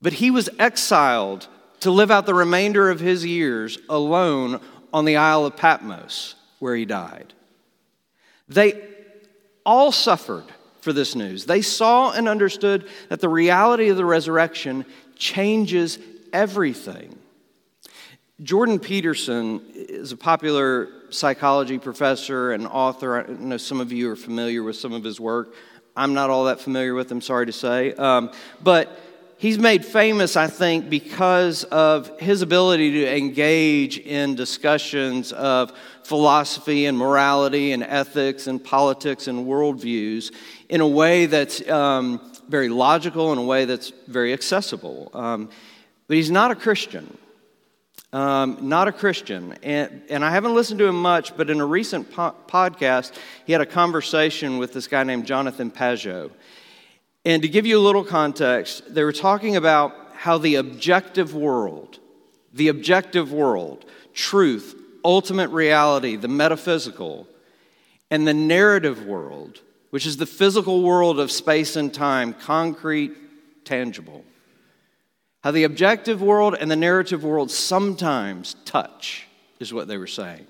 But 0.00 0.14
he 0.14 0.30
was 0.30 0.48
exiled 0.58 1.46
to 1.80 1.90
live 1.90 2.10
out 2.10 2.26
the 2.26 2.34
remainder 2.34 2.90
of 2.90 3.00
his 3.00 3.26
years 3.26 3.78
alone 3.88 4.60
on 4.92 5.04
the 5.04 5.16
Isle 5.16 5.46
of 5.46 5.56
Patmos, 5.56 6.34
where 6.58 6.74
he 6.74 6.84
died. 6.84 7.34
They 8.48 8.82
all 9.64 9.92
suffered 9.92 10.44
for 10.82 10.92
this 10.92 11.14
news. 11.14 11.46
They 11.46 11.62
saw 11.62 12.10
and 12.12 12.28
understood 12.28 12.88
that 13.08 13.20
the 13.20 13.28
reality 13.28 13.88
of 13.88 13.96
the 13.96 14.04
resurrection 14.04 14.84
changes 15.16 15.98
everything. 16.32 17.16
Jordan 18.42 18.80
Peterson 18.80 19.62
is 19.74 20.10
a 20.10 20.16
popular 20.16 20.88
psychology 21.10 21.78
professor 21.78 22.52
and 22.52 22.66
author. 22.66 23.24
I 23.24 23.32
know 23.32 23.56
some 23.56 23.80
of 23.80 23.92
you 23.92 24.10
are 24.10 24.16
familiar 24.16 24.64
with 24.64 24.76
some 24.76 24.92
of 24.92 25.04
his 25.04 25.20
work. 25.20 25.54
I'm 25.96 26.14
not 26.14 26.30
all 26.30 26.44
that 26.46 26.60
familiar 26.60 26.94
with 26.94 27.12
him, 27.12 27.20
sorry 27.20 27.46
to 27.46 27.52
say. 27.52 27.94
Um, 27.94 28.32
but 28.60 28.98
he's 29.42 29.58
made 29.58 29.84
famous, 29.84 30.36
I 30.36 30.46
think, 30.46 30.88
because 30.88 31.64
of 31.64 32.16
his 32.20 32.42
ability 32.42 32.92
to 32.92 33.16
engage 33.16 33.98
in 33.98 34.36
discussions 34.36 35.32
of 35.32 35.72
philosophy 36.04 36.86
and 36.86 36.96
morality 36.96 37.72
and 37.72 37.82
ethics 37.82 38.46
and 38.46 38.62
politics 38.62 39.26
and 39.26 39.44
worldviews 39.44 40.32
in 40.68 40.80
a 40.80 40.86
way 40.86 41.26
that's 41.26 41.68
um, 41.68 42.20
very 42.48 42.68
logical, 42.68 43.32
in 43.32 43.38
a 43.38 43.42
way 43.42 43.64
that's 43.64 43.90
very 44.06 44.32
accessible. 44.32 45.10
Um, 45.12 45.50
but 46.06 46.16
he's 46.16 46.30
not 46.30 46.52
a 46.52 46.54
Christian. 46.54 47.18
Um, 48.12 48.58
not 48.60 48.86
a 48.86 48.92
Christian. 48.92 49.56
And, 49.64 50.02
and 50.08 50.24
I 50.24 50.30
haven't 50.30 50.54
listened 50.54 50.78
to 50.78 50.86
him 50.86 51.02
much, 51.02 51.36
but 51.36 51.50
in 51.50 51.60
a 51.60 51.66
recent 51.66 52.12
po- 52.12 52.36
podcast, 52.46 53.12
he 53.44 53.52
had 53.52 53.60
a 53.60 53.66
conversation 53.66 54.58
with 54.58 54.72
this 54.72 54.86
guy 54.86 55.02
named 55.02 55.26
Jonathan 55.26 55.72
Pageau. 55.72 56.30
And 57.24 57.42
to 57.42 57.48
give 57.48 57.66
you 57.66 57.78
a 57.78 57.80
little 57.80 58.04
context, 58.04 58.92
they 58.92 59.04
were 59.04 59.12
talking 59.12 59.56
about 59.56 59.94
how 60.14 60.38
the 60.38 60.56
objective 60.56 61.34
world, 61.34 61.98
the 62.52 62.68
objective 62.68 63.32
world, 63.32 63.84
truth, 64.12 64.76
ultimate 65.04 65.50
reality, 65.50 66.16
the 66.16 66.28
metaphysical, 66.28 67.28
and 68.10 68.26
the 68.26 68.34
narrative 68.34 69.06
world, 69.06 69.60
which 69.90 70.06
is 70.06 70.16
the 70.16 70.26
physical 70.26 70.82
world 70.82 71.18
of 71.18 71.30
space 71.30 71.76
and 71.76 71.92
time, 71.92 72.34
concrete, 72.34 73.12
tangible. 73.64 74.24
How 75.42 75.50
the 75.50 75.64
objective 75.64 76.22
world 76.22 76.56
and 76.58 76.70
the 76.70 76.76
narrative 76.76 77.24
world 77.24 77.50
sometimes 77.50 78.54
touch, 78.64 79.26
is 79.60 79.72
what 79.72 79.88
they 79.88 79.96
were 79.96 80.06
saying. 80.06 80.46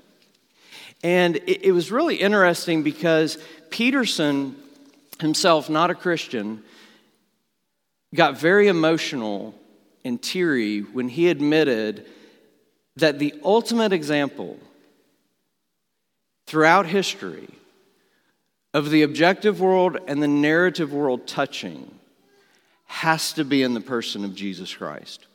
And 1.02 1.36
it, 1.46 1.72
was 1.72 1.90
really 1.90 2.16
interesting 2.16 2.82
because 2.82 3.36
Peterson 3.70 4.54
himself, 5.21 5.69
not 5.69 5.90
a 5.90 5.95
Christian, 5.95 6.62
got 8.14 8.38
very 8.38 8.69
emotional 8.69 9.54
and 10.04 10.21
teary 10.21 10.81
when 10.81 11.09
he 11.09 11.28
admitted 11.28 12.07
that 12.97 13.19
the 13.19 13.35
ultimate 13.45 13.92
example 13.92 14.59
throughout 16.47 16.87
history 16.87 17.49
of 18.75 18.90
the 18.90 19.02
objective 19.02 19.61
world 19.61 19.99
and 20.07 20.23
the 20.23 20.28
narrative 20.28 20.92
world 20.92 21.26
touching 21.26 21.90
has 22.87 23.33
to 23.33 23.45
be 23.45 23.62
in 23.62 23.75
the 23.75 23.81
person 23.81 24.25
of 24.25 24.35
Jesus 24.35 24.75
Christ. 24.75 25.26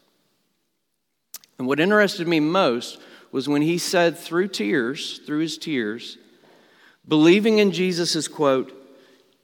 And 1.57 1.67
what 1.67 1.79
interested 1.79 2.27
me 2.27 2.39
most 2.39 2.99
was 3.31 3.49
when 3.49 3.63
he 3.63 3.77
said 3.77 4.17
through 4.17 4.49
tears, 4.49 5.19
through 5.25 5.39
his 5.39 5.57
tears, 5.57 6.17
believing 7.07 7.57
in 7.57 7.71
Jesus 7.71 8.15
is, 8.15 8.27
quote, 8.27 8.73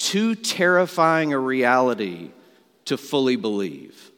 too 0.03 0.35
terrifying 0.35 1.31
a 1.31 1.39
reality 1.39 2.31
to 2.85 2.97
fully 2.97 3.37
believe. 3.37 4.11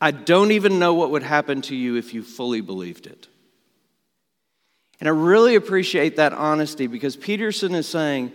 I 0.00 0.10
don't 0.10 0.50
even 0.50 0.80
know 0.80 0.94
what 0.94 1.12
would 1.12 1.22
happen 1.22 1.62
to 1.62 1.76
you 1.76 1.94
if 1.94 2.12
you 2.12 2.24
fully 2.24 2.60
believed 2.60 3.06
it. 3.06 3.28
And 4.98 5.08
I 5.08 5.12
really 5.12 5.54
appreciate 5.54 6.16
that 6.16 6.32
honesty 6.32 6.88
because 6.88 7.16
Peterson 7.16 7.76
is 7.76 7.86
saying 7.86 8.32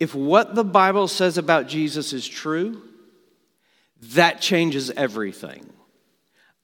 if 0.00 0.14
what 0.14 0.54
the 0.54 0.64
Bible 0.64 1.06
says 1.06 1.36
about 1.36 1.68
Jesus 1.68 2.14
is 2.14 2.26
true, 2.26 2.82
that 4.14 4.40
changes 4.40 4.90
everything. 4.90 5.70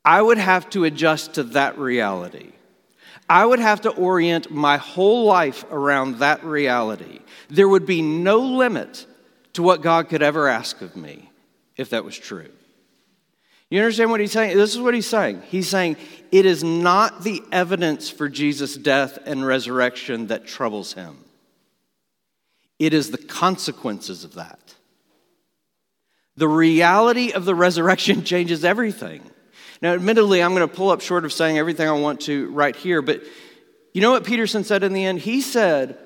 I 0.03 0.23
would 0.23 0.39
have 0.39 0.71
to 0.71 0.85
adjust 0.85 1.35
to 1.35 1.43
that 1.45 1.79
reality. 1.79 2.53
I 3.29 3.45
would 3.45 3.59
have 3.59 3.83
to 3.83 3.91
orient 3.91 4.51
my 4.51 4.79
whole 4.79 5.27
life 5.27 5.67
around 5.71 6.21
that 6.21 6.43
reality. 6.43 7.21
There 7.51 7.69
would 7.69 7.85
be 7.85 8.01
no 8.01 8.39
limit 8.39 9.07
to 9.59 9.63
what 9.65 9.83
God 9.83 10.09
could 10.09 10.23
ever 10.23 10.47
ask 10.47 10.81
of 10.83 10.95
me 10.95 11.29
if 11.77 11.91
that 11.91 12.05
was 12.05 12.17
true. 12.17 12.49
You 13.71 13.81
understand 13.81 14.09
what 14.13 14.21
he's 14.21 14.31
saying? 14.31 14.57
This 14.57 14.73
is 14.73 14.81
what 14.81 14.95
he's 14.95 15.09
saying. 15.09 15.43
He's 15.49 15.69
saying 15.69 15.97
it 16.31 16.47
is 16.47 16.63
not 16.63 17.25
the 17.25 17.43
evidence 17.51 18.09
for 18.09 18.29
Jesus' 18.29 18.77
death 18.77 19.19
and 19.27 19.45
resurrection 19.45 20.29
that 20.29 20.47
troubles 20.47 20.93
him, 20.93 21.25
it 22.79 22.95
is 22.95 23.11
the 23.11 23.19
consequences 23.19 24.23
of 24.23 24.35
that. 24.37 24.77
The 26.37 26.47
reality 26.47 27.33
of 27.33 27.45
the 27.45 27.57
resurrection 27.57 28.23
changes 28.33 28.65
everything. 28.65 29.29
Now, 29.83 29.93
admittedly, 29.93 30.41
I'm 30.41 30.55
going 30.55 30.69
to 30.69 30.73
pull 30.73 30.91
up 30.91 31.01
short 31.01 31.25
of 31.25 31.33
saying 31.33 31.59
everything 31.59 31.89
I 31.89 31.93
want 31.95 32.21
to 32.23 32.49
right 32.51 32.77
here, 32.77 33.03
but 33.03 33.25
you 33.93 34.03
know 34.03 34.13
what 34.13 34.23
Peterson 34.23 34.63
said 34.63 34.85
in 34.85 34.93
the 34.93 35.05
end? 35.05 35.19
He 35.19 35.41
said, 35.41 35.99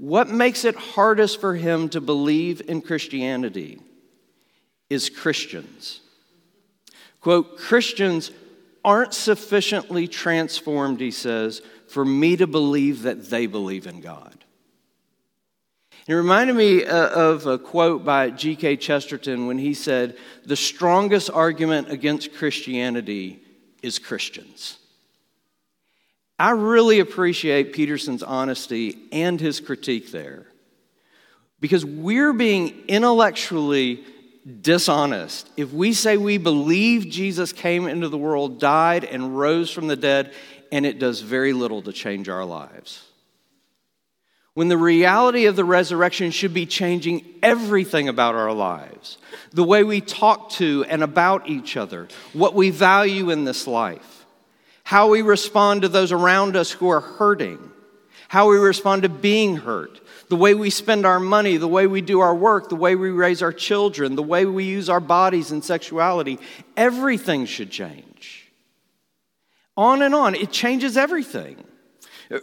What 0.00 0.30
makes 0.30 0.64
it 0.64 0.76
hardest 0.76 1.42
for 1.42 1.54
him 1.54 1.90
to 1.90 2.00
believe 2.00 2.62
in 2.66 2.80
Christianity 2.80 3.80
is 4.88 5.10
Christians. 5.10 6.00
Quote, 7.20 7.58
Christians 7.58 8.30
aren't 8.82 9.12
sufficiently 9.12 10.08
transformed, 10.08 11.00
he 11.00 11.10
says, 11.10 11.60
for 11.86 12.02
me 12.02 12.34
to 12.38 12.46
believe 12.46 13.02
that 13.02 13.28
they 13.28 13.44
believe 13.44 13.86
in 13.86 14.00
God. 14.00 14.42
It 16.08 16.14
reminded 16.14 16.56
me 16.56 16.86
uh, 16.86 17.08
of 17.08 17.46
a 17.46 17.58
quote 17.58 18.02
by 18.02 18.30
G.K. 18.30 18.78
Chesterton 18.78 19.46
when 19.46 19.58
he 19.58 19.74
said, 19.74 20.16
The 20.46 20.56
strongest 20.56 21.28
argument 21.28 21.90
against 21.90 22.32
Christianity 22.32 23.42
is 23.82 23.98
Christians. 23.98 24.78
I 26.40 26.52
really 26.52 27.00
appreciate 27.00 27.74
Peterson's 27.74 28.22
honesty 28.22 28.96
and 29.12 29.38
his 29.38 29.60
critique 29.60 30.10
there. 30.10 30.46
Because 31.60 31.84
we're 31.84 32.32
being 32.32 32.84
intellectually 32.88 34.02
dishonest. 34.62 35.50
If 35.58 35.70
we 35.74 35.92
say 35.92 36.16
we 36.16 36.38
believe 36.38 37.10
Jesus 37.10 37.52
came 37.52 37.86
into 37.86 38.08
the 38.08 38.16
world, 38.16 38.58
died, 38.58 39.04
and 39.04 39.38
rose 39.38 39.70
from 39.70 39.86
the 39.86 39.96
dead, 39.96 40.32
and 40.72 40.86
it 40.86 40.98
does 40.98 41.20
very 41.20 41.52
little 41.52 41.82
to 41.82 41.92
change 41.92 42.30
our 42.30 42.46
lives. 42.46 43.04
When 44.54 44.68
the 44.68 44.78
reality 44.78 45.44
of 45.44 45.56
the 45.56 45.64
resurrection 45.64 46.30
should 46.30 46.54
be 46.54 46.64
changing 46.64 47.22
everything 47.42 48.08
about 48.08 48.34
our 48.34 48.52
lives 48.52 49.18
the 49.52 49.62
way 49.62 49.84
we 49.84 50.00
talk 50.00 50.50
to 50.52 50.86
and 50.88 51.02
about 51.02 51.50
each 51.50 51.76
other, 51.76 52.08
what 52.32 52.54
we 52.54 52.70
value 52.70 53.28
in 53.28 53.44
this 53.44 53.66
life, 53.66 54.19
how 54.90 55.08
we 55.08 55.22
respond 55.22 55.82
to 55.82 55.88
those 55.88 56.10
around 56.10 56.56
us 56.56 56.72
who 56.72 56.88
are 56.88 56.98
hurting, 57.00 57.60
how 58.26 58.50
we 58.50 58.56
respond 58.56 59.02
to 59.02 59.08
being 59.08 59.54
hurt, 59.54 60.00
the 60.28 60.34
way 60.34 60.52
we 60.52 60.68
spend 60.68 61.06
our 61.06 61.20
money, 61.20 61.56
the 61.56 61.68
way 61.68 61.86
we 61.86 62.00
do 62.00 62.18
our 62.18 62.34
work, 62.34 62.68
the 62.68 62.74
way 62.74 62.96
we 62.96 63.08
raise 63.08 63.40
our 63.40 63.52
children, 63.52 64.16
the 64.16 64.22
way 64.24 64.44
we 64.44 64.64
use 64.64 64.88
our 64.88 64.98
bodies 64.98 65.52
and 65.52 65.62
sexuality, 65.64 66.40
everything 66.76 67.46
should 67.46 67.70
change. 67.70 68.50
On 69.76 70.02
and 70.02 70.12
on. 70.12 70.34
It 70.34 70.50
changes 70.50 70.96
everything. 70.96 71.62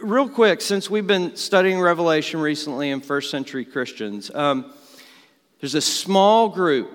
Real 0.00 0.26
quick, 0.26 0.62
since 0.62 0.88
we've 0.88 1.06
been 1.06 1.36
studying 1.36 1.78
Revelation 1.78 2.40
recently 2.40 2.88
in 2.88 3.02
first 3.02 3.30
century 3.30 3.66
Christians, 3.66 4.30
um, 4.34 4.72
there's 5.60 5.74
a 5.74 5.82
small 5.82 6.48
group 6.48 6.90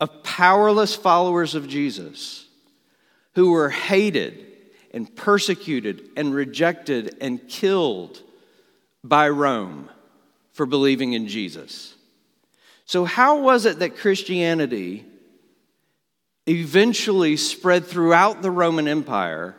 of 0.00 0.24
powerless 0.24 0.96
followers 0.96 1.54
of 1.54 1.68
Jesus 1.68 2.44
who 3.36 3.52
were 3.52 3.70
hated 3.70 4.46
and 4.92 5.14
persecuted 5.14 6.08
and 6.16 6.34
rejected 6.34 7.16
and 7.20 7.46
killed 7.48 8.22
by 9.04 9.28
Rome 9.28 9.90
for 10.52 10.66
believing 10.66 11.12
in 11.12 11.28
Jesus. 11.28 11.94
So, 12.84 13.04
how 13.04 13.40
was 13.40 13.66
it 13.66 13.80
that 13.80 13.96
Christianity 13.96 15.04
eventually 16.46 17.36
spread 17.36 17.84
throughout 17.84 18.42
the 18.42 18.50
Roman 18.50 18.88
Empire 18.88 19.54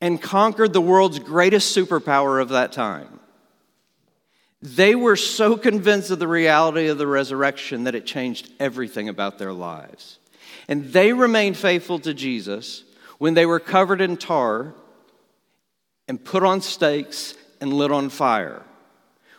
and 0.00 0.20
conquered 0.20 0.72
the 0.72 0.80
world's 0.80 1.18
greatest 1.18 1.76
superpower 1.76 2.40
of 2.40 2.50
that 2.50 2.72
time? 2.72 3.20
They 4.62 4.94
were 4.94 5.16
so 5.16 5.56
convinced 5.56 6.10
of 6.10 6.18
the 6.18 6.28
reality 6.28 6.88
of 6.88 6.98
the 6.98 7.06
resurrection 7.06 7.84
that 7.84 7.94
it 7.94 8.06
changed 8.06 8.52
everything 8.58 9.08
about 9.08 9.38
their 9.38 9.52
lives. 9.52 10.18
And 10.68 10.92
they 10.92 11.12
remained 11.12 11.56
faithful 11.56 11.98
to 12.00 12.12
Jesus 12.12 12.82
when 13.18 13.34
they 13.34 13.46
were 13.46 13.60
covered 13.60 14.00
in 14.00 14.16
tar 14.16 14.74
and 16.08 16.24
put 16.24 16.42
on 16.42 16.60
stakes 16.60 17.34
and 17.60 17.72
lit 17.72 17.90
on 17.90 18.08
fire, 18.08 18.62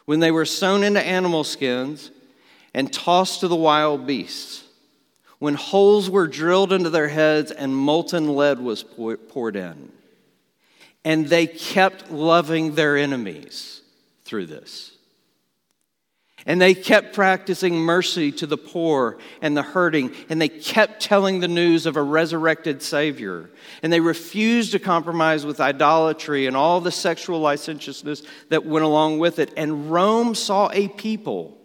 when 0.05 0.19
they 0.19 0.31
were 0.31 0.45
sewn 0.45 0.83
into 0.83 1.01
animal 1.01 1.43
skins 1.43 2.11
and 2.73 2.91
tossed 2.91 3.41
to 3.41 3.47
the 3.47 3.55
wild 3.55 4.07
beasts, 4.07 4.63
when 5.39 5.53
holes 5.53 6.09
were 6.09 6.27
drilled 6.27 6.73
into 6.73 6.89
their 6.89 7.07
heads 7.07 7.51
and 7.51 7.75
molten 7.75 8.35
lead 8.35 8.59
was 8.59 8.83
poured 8.83 9.55
in. 9.55 9.91
And 11.05 11.27
they 11.27 11.47
kept 11.47 12.11
loving 12.11 12.75
their 12.75 12.97
enemies 12.97 13.81
through 14.25 14.47
this. 14.47 14.96
And 16.47 16.61
they 16.61 16.73
kept 16.73 17.13
practicing 17.13 17.75
mercy 17.75 18.31
to 18.31 18.47
the 18.47 18.57
poor 18.57 19.17
and 19.41 19.55
the 19.55 19.61
hurting, 19.61 20.15
and 20.29 20.41
they 20.41 20.47
kept 20.47 21.01
telling 21.01 21.41
the 21.41 21.47
news 21.49 21.85
of 21.85 21.97
a 21.97 22.01
resurrected 22.01 22.81
Savior. 22.81 23.49
And 23.83 23.91
they 23.91 23.99
refused 23.99 24.71
to 24.71 24.79
compromise 24.79 25.45
with 25.45 25.59
idolatry 25.59 26.47
and 26.47 26.55
all 26.55 26.79
the 26.79 26.91
sexual 26.91 27.41
licentiousness 27.41 28.23
that 28.47 28.65
went 28.65 28.85
along 28.85 29.19
with 29.19 29.39
it. 29.39 29.53
And 29.57 29.91
Rome 29.91 30.33
saw 30.33 30.69
a 30.71 30.87
people 30.87 31.57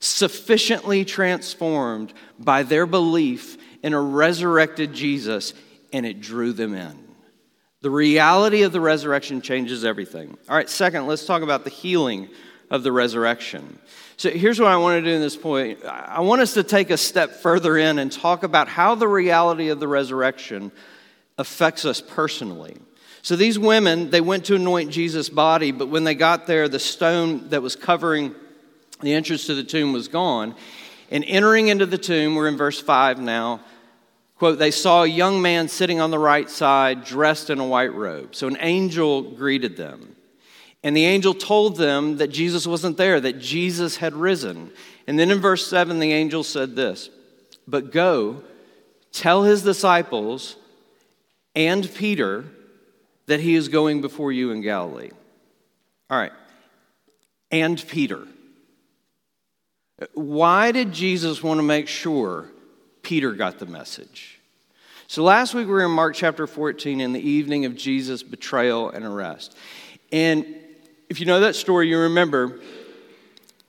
sufficiently 0.00 1.04
transformed 1.04 2.12
by 2.38 2.64
their 2.64 2.84
belief 2.84 3.56
in 3.84 3.94
a 3.94 4.00
resurrected 4.00 4.92
Jesus, 4.92 5.54
and 5.92 6.04
it 6.04 6.20
drew 6.20 6.52
them 6.52 6.74
in. 6.74 7.06
The 7.80 7.90
reality 7.90 8.62
of 8.62 8.72
the 8.72 8.80
resurrection 8.80 9.40
changes 9.40 9.84
everything. 9.84 10.36
All 10.48 10.56
right, 10.56 10.68
second, 10.68 11.06
let's 11.06 11.24
talk 11.24 11.42
about 11.42 11.62
the 11.62 11.70
healing 11.70 12.28
of 12.68 12.82
the 12.82 12.90
resurrection. 12.90 13.78
So 14.18 14.30
here's 14.30 14.58
what 14.58 14.68
I 14.68 14.78
want 14.78 15.04
to 15.04 15.10
do 15.10 15.14
in 15.14 15.20
this 15.20 15.36
point. 15.36 15.84
I 15.84 16.20
want 16.20 16.40
us 16.40 16.54
to 16.54 16.62
take 16.62 16.88
a 16.88 16.96
step 16.96 17.32
further 17.32 17.76
in 17.76 17.98
and 17.98 18.10
talk 18.10 18.44
about 18.44 18.66
how 18.66 18.94
the 18.94 19.06
reality 19.06 19.68
of 19.68 19.78
the 19.78 19.88
resurrection 19.88 20.72
affects 21.36 21.84
us 21.84 22.00
personally. 22.00 22.78
So 23.20 23.36
these 23.36 23.58
women, 23.58 24.08
they 24.08 24.22
went 24.22 24.46
to 24.46 24.54
anoint 24.54 24.90
Jesus' 24.90 25.28
body, 25.28 25.70
but 25.70 25.88
when 25.88 26.04
they 26.04 26.14
got 26.14 26.46
there, 26.46 26.66
the 26.66 26.78
stone 26.78 27.50
that 27.50 27.60
was 27.60 27.76
covering 27.76 28.34
the 29.02 29.12
entrance 29.12 29.46
to 29.46 29.54
the 29.54 29.64
tomb 29.64 29.92
was 29.92 30.08
gone. 30.08 30.54
And 31.10 31.22
entering 31.26 31.68
into 31.68 31.84
the 31.84 31.98
tomb, 31.98 32.36
we're 32.36 32.48
in 32.48 32.56
verse 32.56 32.80
5 32.80 33.20
now, 33.20 33.60
quote, 34.38 34.58
they 34.58 34.70
saw 34.70 35.02
a 35.02 35.06
young 35.06 35.42
man 35.42 35.68
sitting 35.68 36.00
on 36.00 36.10
the 36.10 36.18
right 36.18 36.48
side, 36.48 37.04
dressed 37.04 37.50
in 37.50 37.58
a 37.58 37.66
white 37.66 37.92
robe. 37.92 38.34
So 38.34 38.46
an 38.46 38.56
angel 38.60 39.22
greeted 39.22 39.76
them. 39.76 40.15
And 40.86 40.96
the 40.96 41.04
angel 41.04 41.34
told 41.34 41.78
them 41.78 42.18
that 42.18 42.28
Jesus 42.28 42.64
wasn't 42.64 42.96
there, 42.96 43.18
that 43.18 43.40
Jesus 43.40 43.96
had 43.96 44.14
risen. 44.14 44.70
And 45.08 45.18
then 45.18 45.32
in 45.32 45.40
verse 45.40 45.66
7, 45.66 45.98
the 45.98 46.12
angel 46.12 46.44
said 46.44 46.76
this 46.76 47.10
But 47.66 47.90
go, 47.90 48.44
tell 49.10 49.42
his 49.42 49.64
disciples 49.64 50.54
and 51.56 51.92
Peter 51.92 52.44
that 53.26 53.40
he 53.40 53.56
is 53.56 53.66
going 53.66 54.00
before 54.00 54.30
you 54.30 54.52
in 54.52 54.60
Galilee. 54.60 55.10
All 56.08 56.18
right, 56.18 56.30
and 57.50 57.84
Peter. 57.88 58.24
Why 60.14 60.70
did 60.70 60.92
Jesus 60.92 61.42
want 61.42 61.58
to 61.58 61.64
make 61.64 61.88
sure 61.88 62.48
Peter 63.02 63.32
got 63.32 63.58
the 63.58 63.66
message? 63.66 64.38
So 65.08 65.24
last 65.24 65.52
week 65.52 65.66
we 65.66 65.72
were 65.72 65.84
in 65.84 65.90
Mark 65.90 66.14
chapter 66.14 66.46
14 66.46 67.00
in 67.00 67.12
the 67.12 67.28
evening 67.28 67.64
of 67.64 67.74
Jesus' 67.74 68.22
betrayal 68.22 68.90
and 68.90 69.04
arrest. 69.04 69.56
And 70.12 70.62
if 71.08 71.20
you 71.20 71.26
know 71.26 71.40
that 71.40 71.54
story, 71.54 71.88
you 71.88 71.98
remember 71.98 72.60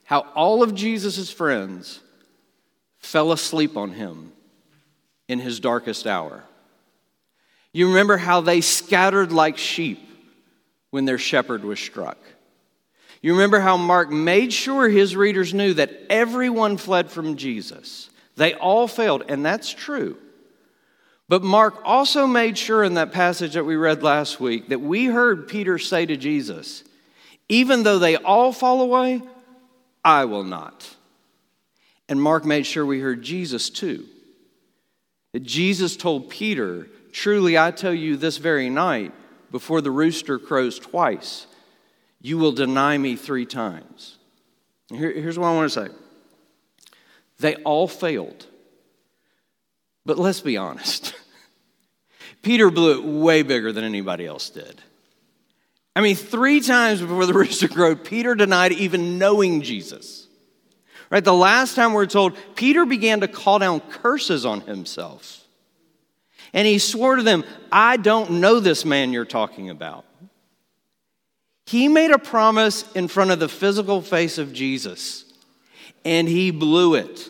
how 0.04 0.20
all 0.34 0.62
of 0.62 0.74
Jesus' 0.74 1.30
friends 1.30 2.00
fell 2.98 3.32
asleep 3.32 3.76
on 3.76 3.90
him 3.92 4.32
in 5.28 5.38
his 5.38 5.60
darkest 5.60 6.06
hour. 6.06 6.44
You 7.72 7.88
remember 7.88 8.16
how 8.16 8.40
they 8.40 8.60
scattered 8.60 9.32
like 9.32 9.58
sheep 9.58 10.00
when 10.90 11.04
their 11.04 11.18
shepherd 11.18 11.64
was 11.64 11.78
struck. 11.78 12.18
You 13.20 13.32
remember 13.32 13.60
how 13.60 13.76
Mark 13.76 14.10
made 14.10 14.52
sure 14.52 14.88
his 14.88 15.16
readers 15.16 15.52
knew 15.52 15.74
that 15.74 15.92
everyone 16.08 16.76
fled 16.76 17.10
from 17.10 17.36
Jesus. 17.36 18.10
They 18.36 18.54
all 18.54 18.88
failed, 18.88 19.24
and 19.28 19.44
that's 19.44 19.72
true. 19.72 20.16
But 21.28 21.42
Mark 21.42 21.82
also 21.84 22.26
made 22.26 22.56
sure 22.56 22.82
in 22.84 22.94
that 22.94 23.12
passage 23.12 23.54
that 23.54 23.64
we 23.64 23.76
read 23.76 24.02
last 24.02 24.40
week 24.40 24.68
that 24.68 24.80
we 24.80 25.06
heard 25.06 25.48
Peter 25.48 25.78
say 25.78 26.06
to 26.06 26.16
Jesus, 26.16 26.84
even 27.48 27.82
though 27.82 27.98
they 27.98 28.16
all 28.16 28.52
fall 28.52 28.82
away, 28.82 29.22
I 30.04 30.24
will 30.26 30.44
not. 30.44 30.94
And 32.08 32.20
Mark 32.20 32.44
made 32.44 32.66
sure 32.66 32.84
we 32.84 33.00
heard 33.00 33.22
Jesus 33.22 33.70
too. 33.70 34.06
That 35.32 35.42
Jesus 35.42 35.96
told 35.96 36.30
Peter, 36.30 36.88
Truly 37.12 37.58
I 37.58 37.70
tell 37.70 37.94
you 37.94 38.16
this 38.16 38.36
very 38.36 38.70
night, 38.70 39.12
before 39.50 39.80
the 39.80 39.90
rooster 39.90 40.38
crows 40.38 40.78
twice, 40.78 41.46
you 42.20 42.38
will 42.38 42.52
deny 42.52 42.98
me 42.98 43.16
three 43.16 43.46
times. 43.46 44.18
Here, 44.90 45.12
here's 45.12 45.38
what 45.38 45.48
I 45.48 45.54
want 45.54 45.72
to 45.72 45.86
say 45.86 45.94
they 47.38 47.56
all 47.56 47.88
failed. 47.88 48.46
But 50.04 50.18
let's 50.18 50.40
be 50.40 50.56
honest. 50.56 51.14
Peter 52.42 52.70
blew 52.70 52.98
it 52.98 53.04
way 53.04 53.42
bigger 53.42 53.72
than 53.72 53.84
anybody 53.84 54.26
else 54.26 54.48
did. 54.48 54.80
I 55.98 56.00
mean, 56.00 56.14
three 56.14 56.60
times 56.60 57.00
before 57.00 57.26
the 57.26 57.34
rooster 57.34 57.66
crowed, 57.66 58.04
Peter 58.04 58.36
denied 58.36 58.70
even 58.70 59.18
knowing 59.18 59.62
Jesus. 59.62 60.28
Right? 61.10 61.24
The 61.24 61.34
last 61.34 61.74
time 61.74 61.92
we're 61.92 62.06
told, 62.06 62.36
Peter 62.54 62.86
began 62.86 63.22
to 63.22 63.26
call 63.26 63.58
down 63.58 63.80
curses 63.80 64.46
on 64.46 64.60
himself. 64.60 65.44
And 66.52 66.68
he 66.68 66.78
swore 66.78 67.16
to 67.16 67.24
them, 67.24 67.42
I 67.72 67.96
don't 67.96 68.34
know 68.40 68.60
this 68.60 68.84
man 68.84 69.12
you're 69.12 69.24
talking 69.24 69.70
about. 69.70 70.04
He 71.66 71.88
made 71.88 72.12
a 72.12 72.18
promise 72.18 72.84
in 72.92 73.08
front 73.08 73.32
of 73.32 73.40
the 73.40 73.48
physical 73.48 74.00
face 74.00 74.38
of 74.38 74.52
Jesus, 74.52 75.24
and 76.04 76.28
he 76.28 76.52
blew 76.52 76.94
it. 76.94 77.28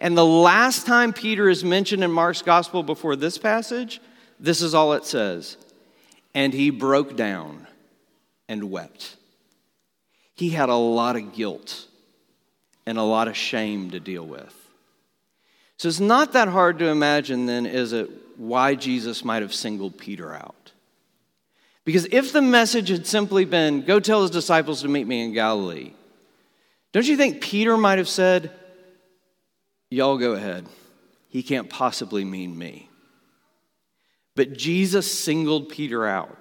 And 0.00 0.16
the 0.16 0.24
last 0.24 0.86
time 0.86 1.12
Peter 1.12 1.50
is 1.50 1.62
mentioned 1.62 2.02
in 2.02 2.12
Mark's 2.12 2.40
gospel 2.40 2.82
before 2.82 3.14
this 3.14 3.36
passage, 3.36 4.00
this 4.40 4.62
is 4.62 4.72
all 4.74 4.94
it 4.94 5.04
says. 5.04 5.58
And 6.32 6.54
he 6.54 6.70
broke 6.70 7.14
down 7.14 7.65
and 8.48 8.70
wept. 8.70 9.16
He 10.34 10.50
had 10.50 10.68
a 10.68 10.74
lot 10.74 11.16
of 11.16 11.32
guilt 11.32 11.86
and 12.86 12.98
a 12.98 13.02
lot 13.02 13.28
of 13.28 13.36
shame 13.36 13.90
to 13.90 14.00
deal 14.00 14.24
with. 14.24 14.54
So 15.78 15.88
it's 15.88 16.00
not 16.00 16.32
that 16.32 16.48
hard 16.48 16.78
to 16.78 16.86
imagine, 16.86 17.46
then, 17.46 17.66
is 17.66 17.92
it, 17.92 18.10
why 18.36 18.74
Jesus 18.74 19.24
might 19.24 19.42
have 19.42 19.54
singled 19.54 19.98
Peter 19.98 20.32
out? 20.32 20.72
Because 21.84 22.06
if 22.10 22.32
the 22.32 22.42
message 22.42 22.88
had 22.88 23.06
simply 23.06 23.44
been, 23.44 23.82
go 23.82 24.00
tell 24.00 24.22
his 24.22 24.30
disciples 24.30 24.82
to 24.82 24.88
meet 24.88 25.06
me 25.06 25.24
in 25.24 25.32
Galilee, 25.32 25.92
don't 26.92 27.06
you 27.06 27.16
think 27.16 27.42
Peter 27.42 27.76
might 27.76 27.98
have 27.98 28.08
said, 28.08 28.50
y'all 29.90 30.18
go 30.18 30.32
ahead. 30.32 30.66
He 31.28 31.42
can't 31.42 31.68
possibly 31.68 32.24
mean 32.24 32.56
me. 32.56 32.88
But 34.34 34.56
Jesus 34.56 35.12
singled 35.12 35.68
Peter 35.68 36.06
out 36.06 36.38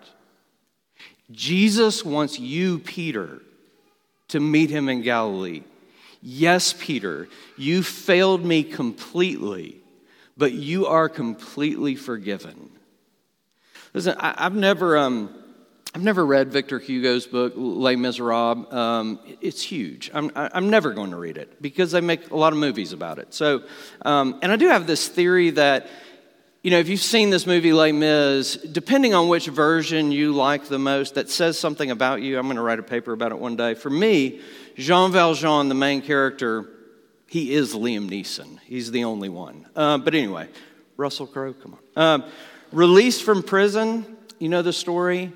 Jesus 1.31 2.05
wants 2.05 2.39
you, 2.39 2.79
Peter, 2.79 3.41
to 4.29 4.39
meet 4.39 4.69
him 4.69 4.89
in 4.89 5.01
Galilee. 5.01 5.63
Yes, 6.21 6.73
Peter, 6.77 7.27
you 7.57 7.83
failed 7.83 8.43
me 8.43 8.63
completely, 8.63 9.77
but 10.37 10.53
you 10.53 10.87
are 10.87 11.07
completely 11.09 11.95
forgiven. 11.95 12.71
Listen, 13.93 14.15
I, 14.19 14.43
have 14.43 14.55
never, 14.55 14.97
um, 14.97 15.33
I've 15.93 16.03
never 16.03 16.25
read 16.25 16.51
Victor 16.51 16.79
Hugo's 16.79 17.27
book, 17.27 17.53
Les 17.55 17.95
Miserables. 17.95 18.71
Um, 18.73 19.19
it's 19.39 19.61
huge. 19.61 20.11
I'm, 20.13 20.31
I'm 20.35 20.69
never 20.69 20.93
going 20.93 21.11
to 21.11 21.17
read 21.17 21.37
it 21.37 21.61
because 21.61 21.91
they 21.91 22.01
make 22.01 22.31
a 22.31 22.35
lot 22.35 22.53
of 22.53 22.59
movies 22.59 22.91
about 22.91 23.19
it. 23.19 23.33
So, 23.33 23.63
um, 24.01 24.39
and 24.41 24.51
I 24.51 24.57
do 24.57 24.67
have 24.67 24.87
this 24.87 25.07
theory 25.07 25.51
that 25.51 25.87
you 26.65 26.71
know, 26.71 26.79
if 26.79 26.89
you've 26.89 26.99
seen 26.99 27.29
this 27.29 27.45
movie 27.45 27.73
Les 27.73 27.91
Mis, 27.91 28.55
depending 28.55 29.13
on 29.13 29.27
which 29.27 29.45
version 29.45 30.11
you 30.11 30.33
like 30.33 30.65
the 30.65 30.79
most, 30.79 31.13
that 31.13 31.29
says 31.29 31.59
something 31.59 31.91
about 31.91 32.23
you. 32.23 32.39
I'm 32.39 32.45
going 32.45 32.55
to 32.55 32.63
write 32.63 32.79
a 32.79 32.83
paper 32.83 33.13
about 33.13 33.31
it 33.31 33.37
one 33.37 33.55
day. 33.55 33.75
For 33.75 33.91
me, 33.91 34.41
Jean 34.75 35.11
Valjean, 35.11 35.69
the 35.69 35.75
main 35.75 36.01
character, 36.01 36.67
he 37.27 37.53
is 37.53 37.75
Liam 37.75 38.09
Neeson. 38.09 38.57
He's 38.61 38.89
the 38.89 39.03
only 39.03 39.29
one. 39.29 39.67
Uh, 39.75 39.99
but 39.99 40.15
anyway, 40.15 40.49
Russell 40.97 41.27
Crowe, 41.27 41.53
come 41.53 41.77
on. 41.95 42.03
Um, 42.03 42.23
released 42.71 43.21
from 43.21 43.43
prison, 43.43 44.17
you 44.39 44.49
know 44.49 44.63
the 44.63 44.73
story. 44.73 45.31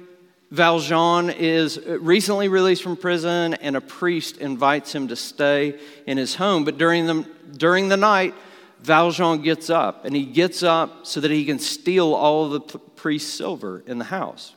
Valjean 0.49 1.29
is 1.29 1.77
recently 1.85 2.47
released 2.47 2.81
from 2.81 2.97
prison, 2.97 3.53
and 3.53 3.77
a 3.77 3.81
priest 3.81 4.37
invites 4.37 4.95
him 4.95 5.09
to 5.09 5.15
stay 5.15 5.79
in 6.07 6.17
his 6.17 6.33
home. 6.33 6.65
But 6.65 6.79
during 6.79 7.05
the, 7.05 7.23
during 7.55 7.87
the 7.87 7.97
night, 7.97 8.33
Valjean 8.81 9.41
gets 9.41 9.69
up, 9.69 10.05
and 10.05 10.15
he 10.15 10.25
gets 10.25 10.63
up 10.63 11.05
so 11.05 11.19
that 11.19 11.31
he 11.31 11.45
can 11.45 11.59
steal 11.59 12.13
all 12.13 12.45
of 12.45 12.51
the 12.51 12.79
priest's 12.79 13.33
silver 13.33 13.83
in 13.85 13.97
the 13.97 14.05
house. 14.05 14.55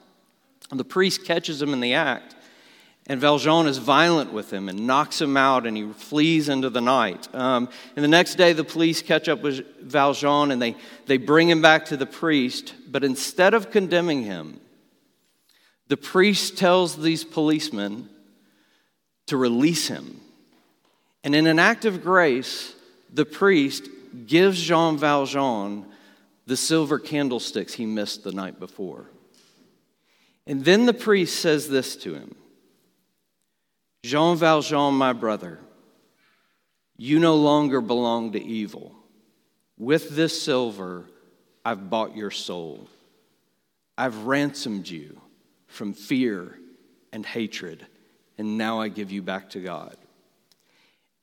And 0.70 0.78
the 0.78 0.84
priest 0.84 1.24
catches 1.24 1.60
him 1.60 1.72
in 1.72 1.80
the 1.80 1.94
act, 1.94 2.36
and 3.08 3.20
Valjean 3.20 3.66
is 3.66 3.78
violent 3.78 4.32
with 4.32 4.52
him 4.52 4.68
and 4.68 4.86
knocks 4.86 5.20
him 5.20 5.36
out, 5.36 5.66
and 5.66 5.76
he 5.76 5.92
flees 5.92 6.48
into 6.48 6.70
the 6.70 6.80
night. 6.80 7.28
Um, 7.34 7.68
and 7.96 8.04
the 8.04 8.08
next 8.08 8.36
day, 8.36 8.52
the 8.52 8.64
police 8.64 9.02
catch 9.02 9.28
up 9.28 9.42
with 9.42 9.80
Valjean, 9.80 10.52
and 10.52 10.62
they, 10.62 10.76
they 11.06 11.16
bring 11.16 11.50
him 11.50 11.60
back 11.60 11.86
to 11.86 11.96
the 11.96 12.06
priest. 12.06 12.74
But 12.88 13.02
instead 13.02 13.54
of 13.54 13.72
condemning 13.72 14.22
him, 14.22 14.60
the 15.88 15.96
priest 15.96 16.56
tells 16.56 16.96
these 16.96 17.24
policemen 17.24 18.08
to 19.26 19.36
release 19.36 19.88
him. 19.88 20.20
And 21.24 21.34
in 21.34 21.46
an 21.46 21.58
act 21.58 21.84
of 21.84 22.02
grace, 22.02 22.74
the 23.12 23.26
priest 23.26 23.88
gives 24.26 24.60
Jean 24.62 24.96
Valjean 24.96 25.86
the 26.46 26.56
silver 26.56 26.98
candlesticks 26.98 27.74
he 27.74 27.86
missed 27.86 28.24
the 28.24 28.32
night 28.32 28.58
before. 28.58 29.06
And 30.46 30.64
then 30.64 30.86
the 30.86 30.94
priest 30.94 31.40
says 31.40 31.68
this 31.68 31.96
to 31.96 32.14
him 32.14 32.34
Jean 34.04 34.36
Valjean, 34.36 34.94
my 34.94 35.12
brother, 35.12 35.58
you 36.96 37.18
no 37.18 37.36
longer 37.36 37.80
belong 37.80 38.32
to 38.32 38.42
evil. 38.42 38.94
With 39.78 40.10
this 40.10 40.40
silver, 40.40 41.06
I've 41.64 41.88
bought 41.90 42.16
your 42.16 42.30
soul. 42.30 42.88
I've 43.96 44.26
ransomed 44.26 44.88
you 44.88 45.20
from 45.66 45.92
fear 45.92 46.58
and 47.12 47.24
hatred, 47.24 47.86
and 48.38 48.58
now 48.58 48.80
I 48.80 48.88
give 48.88 49.10
you 49.10 49.22
back 49.22 49.50
to 49.50 49.60
God. 49.60 49.96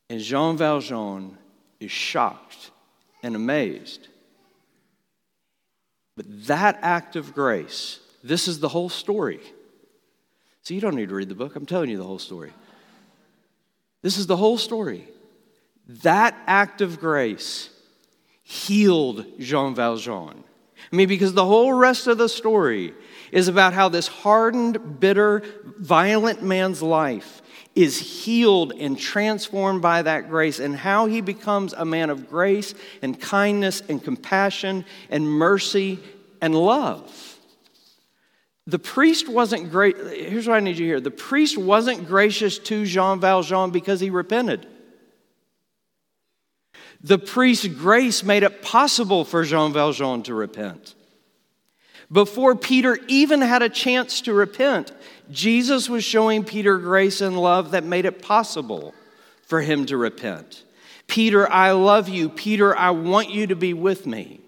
And 0.10 0.19
Jean 0.19 0.58
Valjean 0.58 1.38
is 1.80 1.91
shocked 1.91 2.71
and 3.24 3.36
amazed. 3.36 4.08
But 6.16 6.26
that 6.48 6.80
act 6.82 7.16
of 7.16 7.34
grace, 7.34 8.00
this 8.24 8.48
is 8.48 8.60
the 8.60 8.70
whole 8.70 8.90
story. 8.90 9.40
So 10.64 10.74
you 10.74 10.82
don't 10.82 10.96
need 10.96 11.10
to 11.10 11.16
read 11.16 11.30
the 11.30 11.36
book, 11.36 11.56
I'm 11.56 11.66
telling 11.66 11.90
you 11.90 11.98
the 11.98 12.04
whole 12.04 12.20
story. 12.20 12.52
This 14.02 14.18
is 14.18 14.28
the 14.28 14.38
whole 14.38 14.58
story. 14.58 15.08
That 15.88 16.36
act 16.46 16.82
of 16.82 17.00
grace 17.00 17.70
healed 18.44 19.26
Jean 19.40 19.76
Valjean. 19.76 20.44
I 20.92 20.96
mean, 20.96 21.08
because 21.08 21.34
the 21.34 21.46
whole 21.46 21.74
rest 21.74 22.08
of 22.08 22.18
the 22.18 22.30
story 22.30 22.94
is 23.32 23.48
about 23.48 23.74
how 23.74 23.90
this 23.90 24.08
hardened, 24.08 25.00
bitter, 25.00 25.44
violent 25.78 26.42
man's 26.42 26.82
life 26.82 27.42
is 27.76 28.24
healed 28.24 28.74
and 28.74 29.00
transformed 29.00 29.82
by 29.82 30.02
that 30.02 30.30
grace, 30.30 30.60
and 30.60 30.76
how 30.76 31.06
he 31.06 31.22
becomes 31.22 31.74
a 31.74 31.86
man 31.86 32.10
of 32.10 32.30
grace 32.30 32.74
and 33.02 33.20
kindness 33.20 33.82
and 33.88 34.04
compassion 34.04 34.86
and 35.10 35.28
mercy 35.28 36.00
and 36.42 36.56
love. 36.56 37.38
The 38.68 38.80
priest 38.80 39.28
wasn't 39.28 39.72
great. 39.72 39.98
Here's 39.98 40.48
what 40.48 40.58
I 40.58 40.60
need 40.60 40.78
you 40.78 40.86
hear 40.86 41.00
the 41.00 41.10
priest 41.10 41.58
wasn't 41.58 42.08
gracious 42.08 42.60
to 42.60 42.86
Jean 42.86 43.20
Valjean 43.20 43.72
because 43.72 44.00
he 44.00 44.10
repented. 44.10 44.68
The 47.02 47.18
priest's 47.18 47.68
grace 47.68 48.24
made 48.24 48.44
it 48.44 48.62
possible 48.62 49.24
for 49.26 49.44
Jean 49.44 49.72
Valjean 49.74 50.22
to 50.24 50.34
repent. 50.34 50.96
Before 52.12 52.56
Peter 52.56 52.98
even 53.08 53.41
had 53.41 53.62
a 53.62 53.69
chance 53.69 54.22
to 54.22 54.34
repent, 54.34 54.91
Jesus 55.30 55.89
was 55.89 56.04
showing 56.04 56.43
Peter 56.43 56.78
grace 56.78 57.22
and 57.22 57.39
love 57.39 57.72
that 57.72 57.84
made 57.84 58.06
it 58.06 58.22
possible 58.22 58.95
for 59.43 59.62
him 59.62 59.86
to 59.88 59.98
repent. 59.98 60.63
Peter, 61.06 61.50
I 61.52 61.72
love 61.72 62.10
you. 62.10 62.30
Peter, 62.30 62.76
I 62.76 62.91
want 62.91 63.30
you 63.30 63.48
to 63.48 63.56
be 63.56 63.74
with 63.74 64.08
me. 64.08 64.41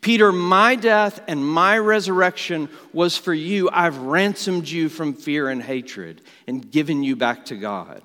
Peter, 0.00 0.32
my 0.32 0.74
death 0.74 1.20
and 1.28 1.46
my 1.46 1.78
resurrection 1.78 2.68
was 2.92 3.16
for 3.16 3.32
you. 3.32 3.70
I've 3.72 3.98
ransomed 3.98 4.68
you 4.68 4.88
from 4.88 5.14
fear 5.14 5.48
and 5.48 5.62
hatred 5.62 6.22
and 6.48 6.68
given 6.68 7.04
you 7.04 7.14
back 7.14 7.44
to 7.46 7.56
God. 7.56 8.02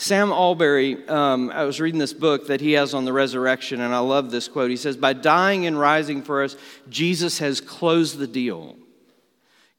Sam 0.00 0.32
Allberry, 0.32 1.06
um, 1.10 1.50
I 1.50 1.64
was 1.64 1.78
reading 1.78 2.00
this 2.00 2.14
book 2.14 2.46
that 2.46 2.62
he 2.62 2.72
has 2.72 2.94
on 2.94 3.04
the 3.04 3.12
resurrection, 3.12 3.82
and 3.82 3.94
I 3.94 3.98
love 3.98 4.30
this 4.30 4.48
quote. 4.48 4.70
He 4.70 4.78
says, 4.78 4.96
By 4.96 5.12
dying 5.12 5.66
and 5.66 5.78
rising 5.78 6.22
for 6.22 6.42
us, 6.42 6.56
Jesus 6.88 7.38
has 7.40 7.60
closed 7.60 8.16
the 8.16 8.26
deal. 8.26 8.76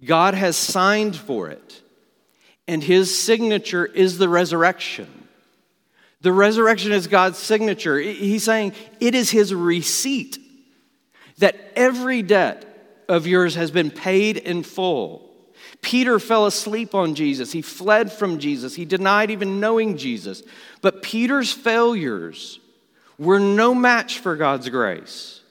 God 0.06 0.36
has 0.36 0.56
signed 0.56 1.16
for 1.16 1.50
it, 1.50 1.82
and 2.68 2.84
his 2.84 3.20
signature 3.20 3.84
is 3.84 4.20
the 4.20 4.30
resurrection. 4.30 5.08
The 6.22 6.32
resurrection 6.32 6.92
is 6.92 7.08
God's 7.08 7.40
signature. 7.40 7.98
He's 7.98 8.44
saying 8.44 8.74
it 9.00 9.16
is 9.16 9.32
his 9.32 9.56
receipt 9.56 10.38
that 11.40 11.56
every 11.76 12.22
debt 12.22 13.04
of 13.10 13.26
yours 13.26 13.56
has 13.56 13.72
been 13.72 13.90
paid 13.90 14.38
in 14.38 14.62
full. 14.62 15.31
Peter 15.82 16.20
fell 16.20 16.46
asleep 16.46 16.94
on 16.94 17.16
Jesus. 17.16 17.52
He 17.52 17.62
fled 17.62 18.12
from 18.12 18.40
Jesus. 18.40 18.76
He 18.76 18.86
denied 18.86 19.32
even 19.32 19.60
knowing 19.60 19.98
Jesus. 19.98 20.44
But 20.82 21.02
Peter's 21.02 21.52
failures 21.52 22.60
were 23.18 23.40
no 23.40 23.74
match 23.74 24.20
for 24.20 24.36
God's 24.36 24.70
grace. 24.70 25.42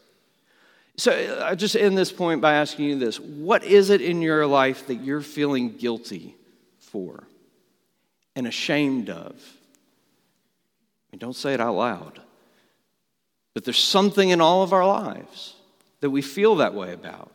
So 0.96 1.12
uh, 1.12 1.44
I 1.44 1.54
just 1.54 1.76
end 1.76 1.96
this 1.96 2.12
point 2.12 2.40
by 2.40 2.54
asking 2.54 2.84
you 2.84 2.98
this 2.98 3.18
What 3.18 3.64
is 3.64 3.90
it 3.90 4.02
in 4.02 4.20
your 4.22 4.46
life 4.46 4.86
that 4.88 4.96
you're 4.96 5.22
feeling 5.22 5.76
guilty 5.76 6.36
for 6.78 7.24
and 8.36 8.46
ashamed 8.46 9.08
of? 9.08 9.32
I 9.32 11.12
mean, 11.12 11.18
don't 11.18 11.36
say 11.36 11.54
it 11.54 11.60
out 11.60 11.74
loud. 11.74 12.20
But 13.54 13.64
there's 13.64 13.78
something 13.82 14.28
in 14.28 14.40
all 14.40 14.62
of 14.62 14.72
our 14.72 14.86
lives 14.86 15.54
that 16.00 16.10
we 16.10 16.22
feel 16.22 16.56
that 16.56 16.74
way 16.74 16.92
about. 16.92 17.32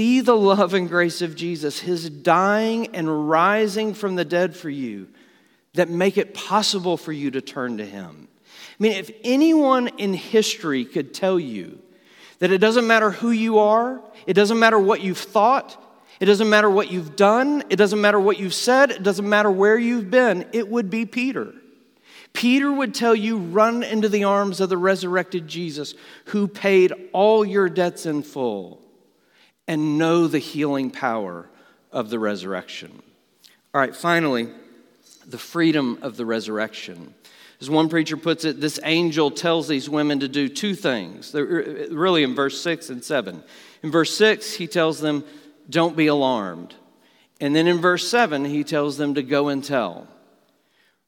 See 0.00 0.22
the 0.22 0.34
love 0.34 0.72
and 0.72 0.88
grace 0.88 1.20
of 1.20 1.36
Jesus, 1.36 1.80
his 1.80 2.08
dying 2.08 2.96
and 2.96 3.28
rising 3.28 3.92
from 3.92 4.14
the 4.14 4.24
dead 4.24 4.56
for 4.56 4.70
you, 4.70 5.08
that 5.74 5.90
make 5.90 6.16
it 6.16 6.32
possible 6.32 6.96
for 6.96 7.12
you 7.12 7.30
to 7.32 7.42
turn 7.42 7.76
to 7.76 7.84
him. 7.84 8.26
I 8.48 8.76
mean, 8.78 8.92
if 8.92 9.10
anyone 9.22 9.88
in 9.98 10.14
history 10.14 10.86
could 10.86 11.12
tell 11.12 11.38
you 11.38 11.80
that 12.38 12.50
it 12.50 12.62
doesn't 12.62 12.86
matter 12.86 13.10
who 13.10 13.30
you 13.30 13.58
are, 13.58 14.00
it 14.26 14.32
doesn't 14.32 14.58
matter 14.58 14.78
what 14.78 15.02
you've 15.02 15.18
thought, 15.18 15.76
it 16.18 16.24
doesn't 16.24 16.48
matter 16.48 16.70
what 16.70 16.90
you've 16.90 17.14
done, 17.14 17.62
it 17.68 17.76
doesn't 17.76 18.00
matter 18.00 18.18
what 18.18 18.40
you've 18.40 18.54
said, 18.54 18.90
it 18.90 19.02
doesn't 19.02 19.28
matter 19.28 19.50
where 19.50 19.76
you've 19.76 20.10
been, 20.10 20.48
it 20.54 20.66
would 20.66 20.88
be 20.88 21.04
Peter. 21.04 21.52
Peter 22.32 22.72
would 22.72 22.94
tell 22.94 23.14
you, 23.14 23.36
run 23.36 23.82
into 23.82 24.08
the 24.08 24.24
arms 24.24 24.62
of 24.62 24.70
the 24.70 24.78
resurrected 24.78 25.46
Jesus 25.46 25.94
who 26.24 26.48
paid 26.48 26.90
all 27.12 27.44
your 27.44 27.68
debts 27.68 28.06
in 28.06 28.22
full 28.22 28.79
and 29.70 29.98
know 29.98 30.26
the 30.26 30.40
healing 30.40 30.90
power 30.90 31.48
of 31.92 32.10
the 32.10 32.18
resurrection. 32.18 32.90
All 33.72 33.80
right, 33.80 33.94
finally, 33.94 34.48
the 35.24 35.38
freedom 35.38 35.96
of 36.02 36.16
the 36.16 36.26
resurrection. 36.26 37.14
As 37.60 37.70
one 37.70 37.88
preacher 37.88 38.16
puts 38.16 38.44
it, 38.44 38.60
this 38.60 38.80
angel 38.82 39.30
tells 39.30 39.68
these 39.68 39.88
women 39.88 40.18
to 40.20 40.28
do 40.28 40.48
two 40.48 40.74
things, 40.74 41.30
They're 41.30 41.88
uh, 41.88 41.94
really 41.94 42.24
in 42.24 42.34
verse 42.34 42.60
6 42.60 42.90
and 42.90 43.04
7. 43.04 43.44
In 43.84 43.92
verse 43.92 44.12
6, 44.16 44.54
he 44.54 44.66
tells 44.66 44.98
them, 44.98 45.22
Don't 45.68 45.96
be 45.96 46.08
alarmed. 46.08 46.74
And 47.40 47.54
then 47.54 47.68
in 47.68 47.78
verse 47.78 48.08
7, 48.08 48.44
he 48.46 48.64
tells 48.64 48.96
them 48.96 49.14
to 49.14 49.22
go 49.22 49.50
and 49.50 49.62
tell. 49.62 50.08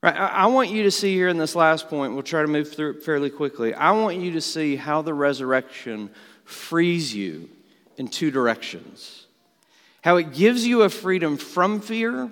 Right, 0.04 0.14
I 0.14 0.46
want 0.46 0.70
you 0.70 0.84
to 0.84 0.92
see 0.92 1.14
here 1.14 1.28
in 1.28 1.36
this 1.36 1.56
last 1.56 1.88
point, 1.88 2.12
we'll 2.12 2.22
try 2.22 2.42
to 2.42 2.48
move 2.48 2.72
through 2.72 2.90
it 2.90 3.02
fairly 3.02 3.28
quickly. 3.28 3.74
I 3.74 3.90
want 3.90 4.18
you 4.18 4.30
to 4.32 4.40
see 4.40 4.76
how 4.76 5.02
the 5.02 5.14
resurrection 5.14 6.10
frees 6.44 7.12
you 7.12 7.48
in 7.96 8.08
two 8.08 8.30
directions 8.30 9.26
how 10.02 10.16
it 10.16 10.32
gives 10.32 10.66
you 10.66 10.82
a 10.82 10.88
freedom 10.88 11.36
from 11.36 11.80
fear, 11.80 12.30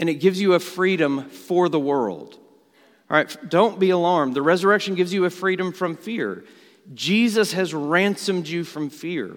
and 0.00 0.08
it 0.08 0.14
gives 0.14 0.40
you 0.40 0.54
a 0.54 0.60
freedom 0.60 1.30
for 1.30 1.68
the 1.68 1.78
world. 1.78 2.36
All 3.10 3.16
right, 3.16 3.36
don't 3.48 3.78
be 3.80 3.90
alarmed. 3.90 4.34
The 4.34 4.42
resurrection 4.42 4.96
gives 4.96 5.14
you 5.14 5.24
a 5.24 5.30
freedom 5.30 5.72
from 5.72 5.96
fear. 5.96 6.44
Jesus 6.94 7.52
has 7.52 7.72
ransomed 7.72 8.48
you 8.48 8.64
from 8.64 8.90
fear. 8.90 9.36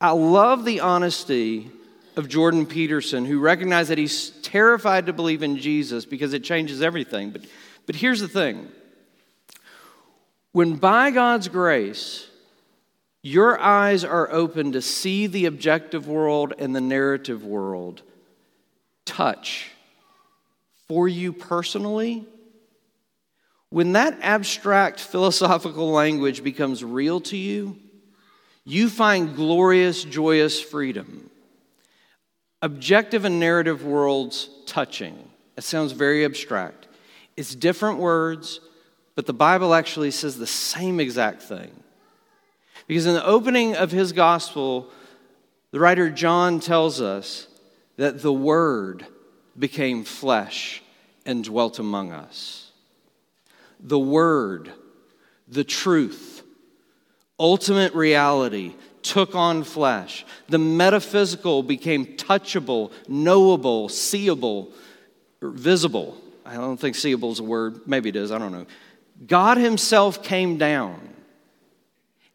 I 0.00 0.10
love 0.10 0.64
the 0.64 0.80
honesty 0.80 1.70
of 2.16 2.28
Jordan 2.28 2.66
Peterson, 2.66 3.24
who 3.24 3.38
recognized 3.40 3.90
that 3.90 3.98
he's 3.98 4.30
terrified 4.42 5.06
to 5.06 5.12
believe 5.12 5.42
in 5.42 5.56
Jesus 5.56 6.04
because 6.04 6.32
it 6.34 6.44
changes 6.44 6.82
everything. 6.82 7.30
But, 7.30 7.42
but 7.86 7.96
here's 7.96 8.20
the 8.20 8.28
thing 8.28 8.68
When 10.52 10.76
by 10.76 11.10
God's 11.10 11.48
grace, 11.48 12.28
your 13.24 13.58
eyes 13.58 14.04
are 14.04 14.30
open 14.30 14.72
to 14.72 14.82
see 14.82 15.26
the 15.26 15.46
objective 15.46 16.06
world 16.06 16.52
and 16.58 16.76
the 16.76 16.80
narrative 16.80 17.42
world 17.42 18.02
touch 19.06 19.70
for 20.88 21.08
you 21.08 21.32
personally, 21.32 22.26
when 23.70 23.92
that 23.92 24.18
abstract 24.20 25.00
philosophical 25.00 25.90
language 25.90 26.44
becomes 26.44 26.84
real 26.84 27.18
to 27.22 27.36
you, 27.38 27.78
you 28.66 28.90
find 28.90 29.34
glorious, 29.34 30.04
joyous 30.04 30.60
freedom. 30.60 31.30
Objective 32.60 33.24
and 33.24 33.40
narrative 33.40 33.86
worlds 33.86 34.50
touching. 34.66 35.16
It 35.56 35.64
sounds 35.64 35.92
very 35.92 36.26
abstract. 36.26 36.88
It's 37.38 37.54
different 37.54 38.00
words, 38.00 38.60
but 39.14 39.24
the 39.24 39.32
Bible 39.32 39.72
actually 39.72 40.10
says 40.10 40.36
the 40.36 40.46
same 40.46 41.00
exact 41.00 41.40
thing. 41.40 41.70
Because 42.86 43.06
in 43.06 43.14
the 43.14 43.24
opening 43.24 43.76
of 43.76 43.90
his 43.90 44.12
gospel, 44.12 44.90
the 45.70 45.80
writer 45.80 46.10
John 46.10 46.60
tells 46.60 47.00
us 47.00 47.46
that 47.96 48.22
the 48.22 48.32
Word 48.32 49.06
became 49.58 50.04
flesh 50.04 50.82
and 51.24 51.44
dwelt 51.44 51.78
among 51.78 52.12
us. 52.12 52.70
The 53.80 53.98
Word, 53.98 54.70
the 55.48 55.64
truth, 55.64 56.42
ultimate 57.38 57.94
reality 57.94 58.74
took 59.02 59.34
on 59.34 59.62
flesh. 59.62 60.24
The 60.48 60.58
metaphysical 60.58 61.62
became 61.62 62.06
touchable, 62.16 62.90
knowable, 63.06 63.88
seeable, 63.88 64.72
visible. 65.40 66.16
I 66.44 66.54
don't 66.54 66.78
think 66.78 66.96
seeable 66.96 67.32
is 67.32 67.38
a 67.38 67.44
word. 67.44 67.86
Maybe 67.86 68.08
it 68.08 68.16
is. 68.16 68.32
I 68.32 68.38
don't 68.38 68.52
know. 68.52 68.66
God 69.26 69.58
Himself 69.58 70.22
came 70.22 70.56
down. 70.56 71.13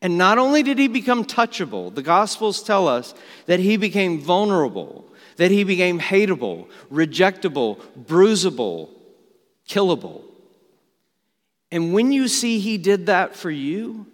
And 0.02 0.18
not 0.18 0.38
only 0.38 0.64
did 0.64 0.78
He 0.78 0.88
become 0.88 1.26
touchable, 1.26 1.94
the 1.94 2.02
Gospels 2.02 2.64
tell 2.64 2.88
us 2.88 3.14
that 3.48 3.60
He 3.60 3.78
became 3.78 4.20
vulnerable, 4.20 5.06
that 5.38 5.52
He 5.52 5.64
became 5.64 6.00
hateable, 6.00 6.68
rejectable, 6.92 7.82
bruisable, 8.06 8.90
killable. 9.68 10.24
And 11.72 11.94
when 11.94 12.12
you 12.12 12.28
see 12.28 12.60
He 12.60 12.78
did 12.78 13.08
that 13.08 13.36
for 13.36 13.52
you, 13.52 14.08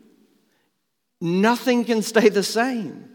nothing 1.21 1.85
can 1.85 2.01
stay 2.01 2.29
the 2.29 2.43
same. 2.43 3.09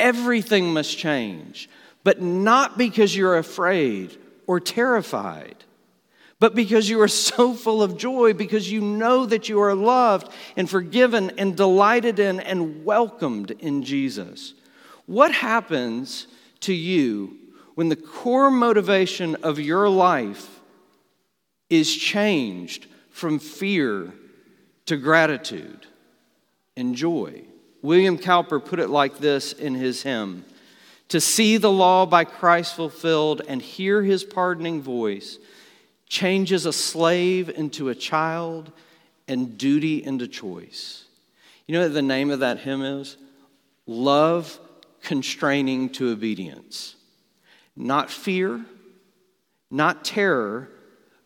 Everything 0.00 0.72
must 0.72 0.96
change, 0.96 1.68
but 2.02 2.20
not 2.20 2.76
because 2.78 3.16
you're 3.16 3.38
afraid 3.38 4.16
or 4.46 4.60
terrified 4.60 5.63
but 6.44 6.54
because 6.54 6.90
you 6.90 7.00
are 7.00 7.08
so 7.08 7.54
full 7.54 7.82
of 7.82 7.96
joy, 7.96 8.34
because 8.34 8.70
you 8.70 8.82
know 8.82 9.24
that 9.24 9.48
you 9.48 9.62
are 9.62 9.74
loved 9.74 10.30
and 10.58 10.68
forgiven 10.68 11.30
and 11.38 11.56
delighted 11.56 12.18
in 12.18 12.38
and 12.38 12.84
welcomed 12.84 13.52
in 13.52 13.82
Jesus. 13.82 14.52
What 15.06 15.32
happens 15.32 16.26
to 16.60 16.74
you 16.74 17.38
when 17.76 17.88
the 17.88 17.96
core 17.96 18.50
motivation 18.50 19.36
of 19.36 19.58
your 19.58 19.88
life 19.88 20.60
is 21.70 21.96
changed 21.96 22.88
from 23.08 23.38
fear 23.38 24.12
to 24.84 24.98
gratitude 24.98 25.86
and 26.76 26.94
joy? 26.94 27.40
William 27.80 28.18
Cowper 28.18 28.60
put 28.60 28.80
it 28.80 28.90
like 28.90 29.16
this 29.16 29.54
in 29.54 29.74
his 29.74 30.02
hymn 30.02 30.44
To 31.08 31.22
see 31.22 31.56
the 31.56 31.72
law 31.72 32.04
by 32.04 32.24
Christ 32.24 32.76
fulfilled 32.76 33.40
and 33.48 33.62
hear 33.62 34.02
his 34.02 34.24
pardoning 34.24 34.82
voice 34.82 35.38
changes 36.06 36.66
a 36.66 36.72
slave 36.72 37.48
into 37.48 37.88
a 37.88 37.94
child 37.94 38.72
and 39.26 39.56
duty 39.58 40.04
into 40.04 40.28
choice. 40.28 41.04
You 41.66 41.74
know 41.74 41.82
what 41.82 41.94
the 41.94 42.02
name 42.02 42.30
of 42.30 42.40
that 42.40 42.58
hymn 42.58 42.82
is? 42.82 43.16
Love 43.86 44.58
constraining 45.02 45.90
to 45.90 46.10
obedience. 46.10 46.96
Not 47.76 48.10
fear, 48.10 48.64
not 49.70 50.04
terror, 50.04 50.68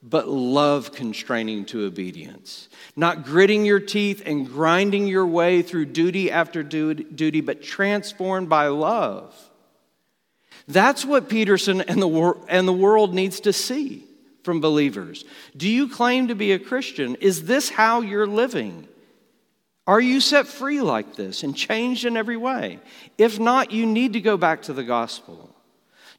but 0.03 0.29
love 0.29 0.93
constraining 0.93 1.65
to 1.67 1.85
obedience. 1.85 2.69
Not 2.95 3.25
gritting 3.25 3.65
your 3.65 3.81
teeth 3.81 4.23
and 4.25 4.47
grinding 4.47 5.07
your 5.07 5.27
way 5.27 5.63
through 5.63 5.87
duty 5.87 6.31
after 6.31 6.63
duty, 6.63 7.41
but 7.41 7.63
transformed 7.63 8.49
by 8.49 8.69
love. 8.69 9.35
That's 10.69 11.05
what 11.05 11.29
Peterson 11.29 11.81
and 11.81 12.01
the, 12.01 12.09
wor- 12.09 12.41
and 12.49 12.69
the 12.69 12.73
world 12.73 13.13
needs 13.13 13.41
to 13.41 13.53
see 13.53 14.08
from 14.43 14.61
believers? 14.61 15.25
Do 15.57 15.69
you 15.69 15.89
claim 15.89 16.29
to 16.29 16.35
be 16.35 16.53
a 16.53 16.59
Christian? 16.59 17.17
Is 17.17 17.45
this 17.45 17.69
how 17.69 18.01
you're 18.01 18.27
living? 18.27 18.89
Are 19.87 20.01
you 20.01 20.21
set 20.21 20.47
free 20.47 20.83
like 20.83 21.17
this 21.17 21.43
and 21.43 21.57
changed 21.57 22.05
in 22.05 22.17
every 22.17 22.37
way? 22.37 22.79
If 23.17 23.41
not, 23.41 23.73
you 23.73 23.87
need 23.87 24.13
to 24.13 24.21
go 24.21 24.37
back 24.37 24.63
to 24.63 24.73
the 24.75 24.85
gospel, 24.85 25.55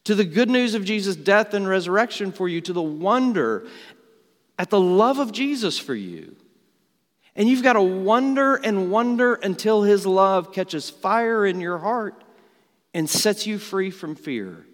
to 0.05 0.15
the 0.15 0.25
good 0.25 0.49
news 0.49 0.73
of 0.73 0.86
Jesus' 0.86 1.15
death 1.15 1.53
and 1.53 1.67
resurrection 1.67 2.32
for 2.32 2.49
you, 2.49 2.62
to 2.62 2.73
the 2.73 2.82
wonder 2.82 3.67
at 4.58 4.71
the 4.71 4.79
love 4.79 5.19
of 5.19 5.32
Jesus 5.32 5.77
for 5.77 5.93
you. 5.95 6.36
And 7.36 7.47
you've 7.47 7.63
got 7.63 7.73
to 7.73 7.82
wonder 7.82 8.55
and 8.55 8.91
wonder 8.91 9.36
until 9.36 9.84
his 9.84 10.05
love 10.05 10.51
catches 10.51 10.89
fire 10.89 11.45
in 11.45 11.62
your 11.62 11.77
heart 11.77 12.21
and 12.93 13.10
sets 13.10 13.45
you 13.45 13.60
free 13.60 13.91
from 13.91 14.15
fear 14.15 14.65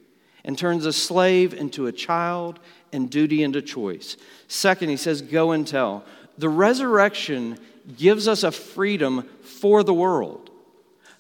and 0.46 0.58
turns 0.58 0.86
a 0.86 0.94
slave 0.94 1.54
into 1.54 1.88
a 1.88 1.92
child 1.92 2.60
and 2.96 3.10
duty 3.10 3.44
into 3.44 3.62
choice. 3.62 4.18
Second, 4.48 4.90
he 4.90 4.98
says, 4.98 5.22
go 5.22 5.52
and 5.52 5.68
tell. 5.68 6.04
The 6.38 6.50
resurrection 6.50 7.60
gives 7.98 8.28
us 8.28 8.44
a 8.44 8.52
freedom 8.52 9.24
for 9.44 9.84
the 9.84 9.94
world, 9.94 10.50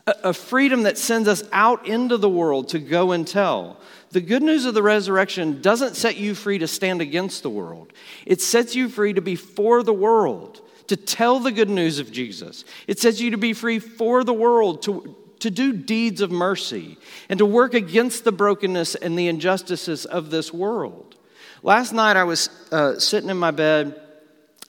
a, 0.07 0.33
freedom 0.33 0.83
that 0.83 0.97
sends 0.97 1.27
us 1.27 1.43
out 1.51 1.87
into 1.87 2.17
the 2.17 2.29
world 2.29 2.69
to 2.69 2.79
go 2.79 3.11
and 3.11 3.27
tell. 3.27 3.79
The 4.11 4.21
good 4.21 4.43
news 4.43 4.65
of 4.65 4.73
the 4.73 4.83
resurrection 4.83 5.61
doesn't 5.61 5.95
set 5.95 6.17
you 6.17 6.35
free 6.35 6.57
to 6.59 6.67
stand 6.67 7.01
against 7.01 7.43
the 7.43 7.49
world, 7.49 7.93
it 8.25 8.41
sets 8.41 8.75
you 8.75 8.89
free 8.89 9.13
to 9.13 9.21
be 9.21 9.35
for 9.35 9.83
the 9.83 9.93
world. 9.93 10.61
To 10.89 10.95
tell 10.95 11.39
the 11.39 11.51
good 11.51 11.71
news 11.71 11.97
of 11.97 12.11
Jesus. 12.11 12.63
It 12.85 12.99
sets 12.99 13.19
you 13.19 13.31
to 13.31 13.37
be 13.37 13.53
free 13.53 13.79
for 13.79 14.23
the 14.23 14.35
world, 14.35 14.83
to, 14.83 15.15
to 15.39 15.49
do 15.49 15.73
deeds 15.73 16.21
of 16.21 16.29
mercy, 16.29 16.99
and 17.27 17.39
to 17.39 17.45
work 17.45 17.73
against 17.73 18.23
the 18.23 18.31
brokenness 18.31 18.93
and 18.93 19.17
the 19.17 19.27
injustices 19.27 20.05
of 20.05 20.29
this 20.29 20.53
world. 20.53 21.14
Last 21.65 21.93
night 21.93 22.15
I 22.15 22.25
was 22.25 22.51
uh, 22.71 22.99
sitting 22.99 23.31
in 23.31 23.37
my 23.37 23.49
bed 23.49 23.99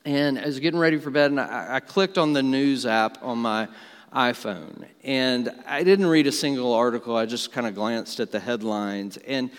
and 0.06 0.38
I 0.38 0.46
was 0.46 0.60
getting 0.60 0.80
ready 0.80 0.96
for 0.96 1.10
bed, 1.10 1.30
and 1.30 1.38
I, 1.38 1.74
I 1.74 1.80
clicked 1.80 2.16
on 2.16 2.32
the 2.32 2.42
news 2.42 2.86
app 2.86 3.22
on 3.22 3.36
my 3.36 3.68
iPhone. 4.14 4.86
And 5.04 5.52
I 5.66 5.82
didn't 5.82 6.06
read 6.06 6.26
a 6.26 6.32
single 6.32 6.72
article, 6.72 7.14
I 7.14 7.26
just 7.26 7.52
kind 7.52 7.66
of 7.66 7.74
glanced 7.74 8.18
at 8.18 8.32
the 8.32 8.40
headlines. 8.40 9.18
And 9.18 9.50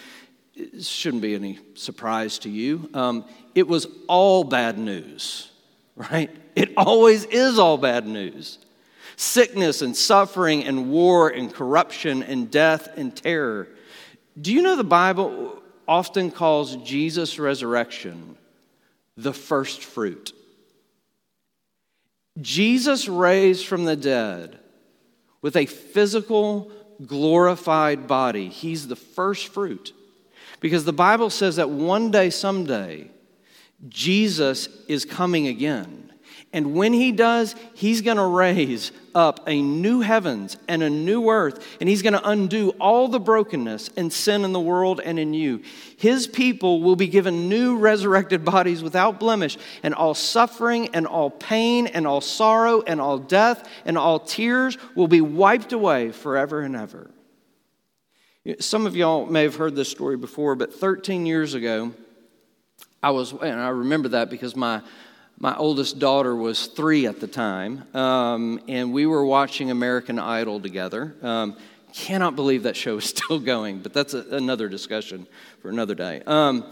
it 0.55 0.83
shouldn't 0.83 1.21
be 1.21 1.35
any 1.35 1.59
surprise 1.75 2.39
to 2.39 2.49
you. 2.49 2.89
Um, 2.95 3.23
it 3.53 3.67
was 3.67 3.85
all 4.07 4.43
bad 4.43 4.79
news, 4.79 5.51
right? 5.95 6.31
It 6.55 6.73
always 6.75 7.25
is 7.25 7.59
all 7.59 7.77
bad 7.77 8.07
news. 8.07 8.57
Sickness 9.15 9.83
and 9.83 9.95
suffering 9.95 10.63
and 10.63 10.89
war 10.89 11.29
and 11.29 11.53
corruption 11.53 12.23
and 12.23 12.49
death 12.49 12.97
and 12.97 13.15
terror. 13.15 13.67
Do 14.41 14.51
you 14.51 14.63
know 14.63 14.75
the 14.75 14.83
Bible 14.83 15.61
often 15.87 16.31
calls 16.31 16.75
Jesus' 16.77 17.39
resurrection 17.39 18.37
the 19.15 19.33
first 19.33 19.83
fruit. 19.83 20.33
Jesus 22.39 23.07
raised 23.07 23.65
from 23.65 23.85
the 23.85 23.95
dead 23.95 24.59
with 25.41 25.55
a 25.55 25.65
physical, 25.65 26.71
glorified 27.05 28.07
body. 28.07 28.49
He's 28.49 28.87
the 28.87 28.95
first 28.95 29.47
fruit. 29.47 29.93
Because 30.59 30.85
the 30.85 30.93
Bible 30.93 31.29
says 31.29 31.57
that 31.57 31.69
one 31.69 32.11
day, 32.11 32.29
someday, 32.29 33.09
Jesus 33.87 34.69
is 34.87 35.05
coming 35.05 35.47
again. 35.47 36.06
And 36.53 36.73
when 36.73 36.93
he 36.93 37.11
does, 37.11 37.55
he's 37.73 38.01
going 38.01 38.17
to 38.17 38.25
raise 38.25 38.91
up 39.13 39.41
a 39.47 39.61
new 39.61 39.99
heavens 39.99 40.55
and 40.67 40.81
a 40.81 40.89
new 40.89 41.29
earth, 41.29 41.77
and 41.79 41.89
he's 41.89 42.01
going 42.01 42.13
to 42.13 42.27
undo 42.27 42.69
all 42.79 43.09
the 43.09 43.19
brokenness 43.19 43.89
and 43.97 44.11
sin 44.11 44.45
in 44.45 44.53
the 44.53 44.59
world 44.59 45.01
and 45.03 45.19
in 45.19 45.33
you. 45.33 45.61
His 45.97 46.25
people 46.25 46.81
will 46.81 46.95
be 46.95 47.07
given 47.07 47.49
new 47.49 47.77
resurrected 47.77 48.45
bodies 48.45 48.81
without 48.81 49.19
blemish, 49.19 49.57
and 49.83 49.93
all 49.93 50.13
suffering 50.13 50.89
and 50.93 51.05
all 51.05 51.29
pain 51.29 51.85
and 51.85 52.07
all 52.07 52.21
sorrow 52.21 52.81
and 52.81 53.01
all 53.01 53.17
death 53.17 53.67
and 53.85 53.97
all 53.97 54.19
tears 54.19 54.77
will 54.95 55.09
be 55.09 55.21
wiped 55.21 55.73
away 55.73 56.11
forever 56.11 56.61
and 56.61 56.75
ever. 56.75 57.11
Some 58.59 58.85
of 58.85 58.95
y'all 58.95 59.25
may 59.25 59.43
have 59.43 59.57
heard 59.57 59.75
this 59.75 59.89
story 59.89 60.15
before, 60.15 60.55
but 60.55 60.73
13 60.73 61.25
years 61.25 61.53
ago, 61.53 61.93
I 63.03 63.11
was, 63.11 63.33
and 63.33 63.59
I 63.59 63.69
remember 63.69 64.09
that 64.09 64.29
because 64.29 64.55
my 64.55 64.81
my 65.39 65.55
oldest 65.55 65.99
daughter 65.99 66.35
was 66.35 66.67
three 66.67 67.05
at 67.05 67.19
the 67.19 67.27
time, 67.27 67.83
um, 67.95 68.59
and 68.67 68.91
we 68.91 69.05
were 69.05 69.25
watching 69.25 69.69
American 69.69 70.17
Idol 70.17 70.59
together. 70.59 71.15
Um, 71.21 71.55
cannot 71.93 72.35
believe 72.35 72.63
that 72.63 72.75
show 72.75 72.97
is 72.97 73.05
still 73.15 73.39
going, 73.39 73.79
but 73.79 73.93
that's 73.93 74.13
a, 74.13 74.25
another 74.31 74.67
discussion 74.67 75.27
for 75.61 75.69
another 75.69 75.95
day. 75.95 76.21
Um, 76.25 76.65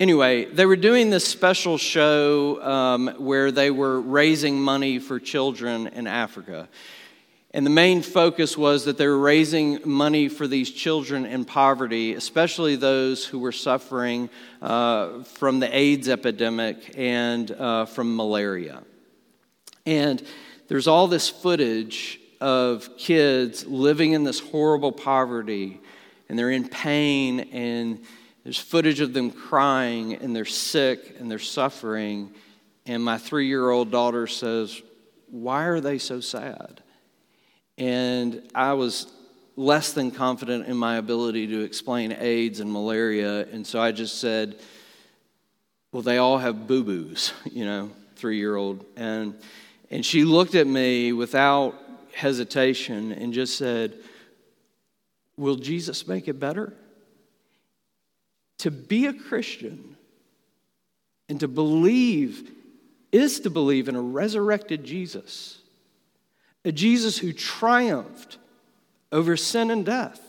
anyway, 0.00 0.46
they 0.46 0.66
were 0.66 0.76
doing 0.76 1.10
this 1.10 1.26
special 1.26 1.78
show 1.78 2.62
um, 2.62 3.14
where 3.18 3.52
they 3.52 3.70
were 3.70 4.00
raising 4.00 4.60
money 4.60 4.98
for 4.98 5.20
children 5.20 5.86
in 5.88 6.06
Africa. 6.06 6.68
And 7.54 7.64
the 7.64 7.70
main 7.70 8.02
focus 8.02 8.58
was 8.58 8.86
that 8.86 8.98
they 8.98 9.06
were 9.06 9.16
raising 9.16 9.78
money 9.84 10.28
for 10.28 10.48
these 10.48 10.68
children 10.72 11.24
in 11.24 11.44
poverty, 11.44 12.14
especially 12.14 12.74
those 12.74 13.24
who 13.24 13.38
were 13.38 13.52
suffering 13.52 14.28
uh, 14.60 15.22
from 15.22 15.60
the 15.60 15.74
AIDS 15.74 16.08
epidemic 16.08 16.98
and 16.98 17.48
uh, 17.52 17.84
from 17.84 18.16
malaria. 18.16 18.82
And 19.86 20.20
there's 20.66 20.88
all 20.88 21.06
this 21.06 21.28
footage 21.30 22.18
of 22.40 22.96
kids 22.98 23.64
living 23.64 24.14
in 24.14 24.24
this 24.24 24.40
horrible 24.40 24.90
poverty, 24.90 25.80
and 26.28 26.36
they're 26.36 26.50
in 26.50 26.68
pain, 26.68 27.38
and 27.52 28.02
there's 28.42 28.58
footage 28.58 28.98
of 28.98 29.12
them 29.12 29.30
crying, 29.30 30.14
and 30.14 30.34
they're 30.34 30.44
sick, 30.44 31.14
and 31.20 31.30
they're 31.30 31.38
suffering. 31.38 32.34
And 32.84 33.04
my 33.04 33.16
three 33.16 33.46
year 33.46 33.70
old 33.70 33.92
daughter 33.92 34.26
says, 34.26 34.82
Why 35.30 35.66
are 35.66 35.78
they 35.78 35.98
so 35.98 36.18
sad? 36.18 36.80
And 37.78 38.42
I 38.54 38.74
was 38.74 39.12
less 39.56 39.92
than 39.92 40.10
confident 40.10 40.66
in 40.66 40.76
my 40.76 40.96
ability 40.96 41.48
to 41.48 41.60
explain 41.60 42.12
AIDS 42.12 42.60
and 42.60 42.72
malaria. 42.72 43.46
And 43.48 43.66
so 43.66 43.80
I 43.80 43.92
just 43.92 44.20
said, 44.20 44.56
Well, 45.92 46.02
they 46.02 46.18
all 46.18 46.38
have 46.38 46.66
boo 46.66 46.84
boos, 46.84 47.32
you 47.50 47.64
know, 47.64 47.90
three 48.16 48.38
year 48.38 48.56
old. 48.56 48.84
And, 48.96 49.34
and 49.90 50.04
she 50.04 50.24
looked 50.24 50.54
at 50.54 50.66
me 50.66 51.12
without 51.12 51.74
hesitation 52.12 53.12
and 53.12 53.32
just 53.32 53.56
said, 53.56 53.94
Will 55.36 55.56
Jesus 55.56 56.06
make 56.06 56.28
it 56.28 56.38
better? 56.38 56.72
To 58.58 58.70
be 58.70 59.06
a 59.06 59.12
Christian 59.12 59.96
and 61.28 61.40
to 61.40 61.48
believe 61.48 62.50
is 63.10 63.40
to 63.40 63.50
believe 63.50 63.88
in 63.88 63.96
a 63.96 64.00
resurrected 64.00 64.84
Jesus 64.84 65.60
a 66.64 66.72
Jesus 66.72 67.18
who 67.18 67.32
triumphed 67.32 68.38
over 69.12 69.36
sin 69.36 69.70
and 69.70 69.84
death, 69.84 70.20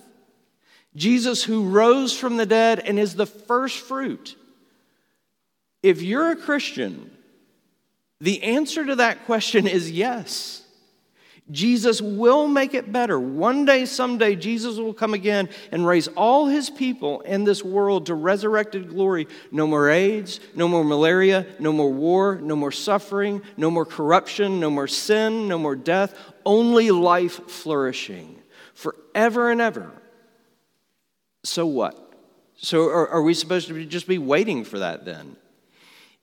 Jesus 0.95 1.43
who 1.43 1.69
rose 1.69 2.17
from 2.17 2.37
the 2.37 2.45
dead 2.45 2.79
and 2.79 2.99
is 2.99 3.15
the 3.15 3.25
first 3.25 3.79
fruit. 3.79 4.35
If 5.83 6.01
you're 6.01 6.31
a 6.31 6.35
Christian, 6.35 7.11
the 8.19 8.43
answer 8.43 8.85
to 8.85 8.95
that 8.97 9.25
question 9.25 9.67
is 9.67 9.91
yes. 9.91 10.64
Jesus 11.51 12.01
will 12.01 12.47
make 12.47 12.73
it 12.73 12.91
better. 12.91 13.19
One 13.19 13.65
day, 13.65 13.85
someday, 13.85 14.35
Jesus 14.35 14.77
will 14.77 14.95
come 14.95 15.13
again 15.13 15.49
and 15.71 15.85
raise 15.85 16.07
all 16.07 16.47
his 16.47 16.71
people 16.71 17.21
in 17.21 17.43
this 17.43 17.63
world 17.63 18.07
to 18.07 18.15
resurrected 18.15 18.89
glory. 18.89 19.27
No 19.51 19.67
more 19.67 19.89
AIDS, 19.89 20.39
no 20.55 20.67
more 20.67 20.83
malaria, 20.83 21.45
no 21.59 21.71
more 21.71 21.91
war, 21.91 22.39
no 22.41 22.55
more 22.55 22.71
suffering, 22.71 23.43
no 23.57 23.69
more 23.69 23.85
corruption, 23.85 24.59
no 24.59 24.71
more 24.71 24.87
sin, 24.87 25.47
no 25.47 25.59
more 25.59 25.75
death, 25.75 26.17
only 26.45 26.89
life 26.89 27.47
flourishing 27.47 28.41
forever 28.73 29.51
and 29.51 29.61
ever. 29.61 29.91
So 31.43 31.67
what? 31.67 32.13
So 32.57 32.85
are, 32.85 33.07
are 33.07 33.21
we 33.21 33.35
supposed 33.35 33.67
to 33.67 33.85
just 33.85 34.07
be 34.07 34.17
waiting 34.17 34.63
for 34.63 34.79
that 34.79 35.05
then? 35.05 35.35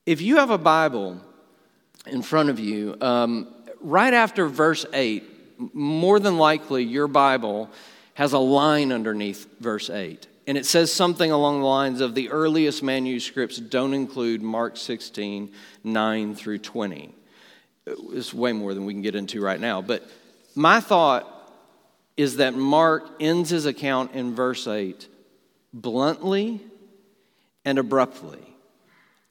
If 0.04 0.20
you 0.20 0.36
have 0.38 0.50
a 0.50 0.58
Bible 0.58 1.20
in 2.06 2.22
front 2.22 2.50
of 2.50 2.58
you, 2.58 2.96
um, 3.00 3.54
right 3.82 4.14
after 4.14 4.46
verse 4.46 4.86
8, 4.92 5.74
more 5.74 6.18
than 6.18 6.38
likely 6.38 6.82
your 6.84 7.08
Bible 7.08 7.70
has 8.14 8.32
a 8.32 8.38
line 8.38 8.92
underneath 8.92 9.46
verse 9.60 9.90
8. 9.90 10.26
And 10.46 10.58
it 10.58 10.66
says 10.66 10.92
something 10.92 11.30
along 11.30 11.60
the 11.60 11.66
lines 11.66 12.00
of 12.00 12.14
the 12.14 12.30
earliest 12.30 12.82
manuscripts 12.82 13.58
don't 13.58 13.94
include 13.94 14.42
Mark 14.42 14.76
16, 14.76 15.52
9 15.84 16.34
through 16.34 16.58
20. 16.58 17.14
It's 17.86 18.34
way 18.34 18.52
more 18.52 18.74
than 18.74 18.84
we 18.84 18.92
can 18.92 19.02
get 19.02 19.14
into 19.14 19.40
right 19.40 19.60
now. 19.60 19.82
But 19.82 20.08
my 20.54 20.80
thought 20.80 21.28
is 22.16 22.36
that 22.36 22.54
Mark 22.54 23.04
ends 23.20 23.50
his 23.50 23.66
account 23.66 24.12
in 24.12 24.34
verse 24.34 24.66
8 24.66 25.08
bluntly 25.72 26.60
and 27.64 27.78
abruptly. 27.78 28.42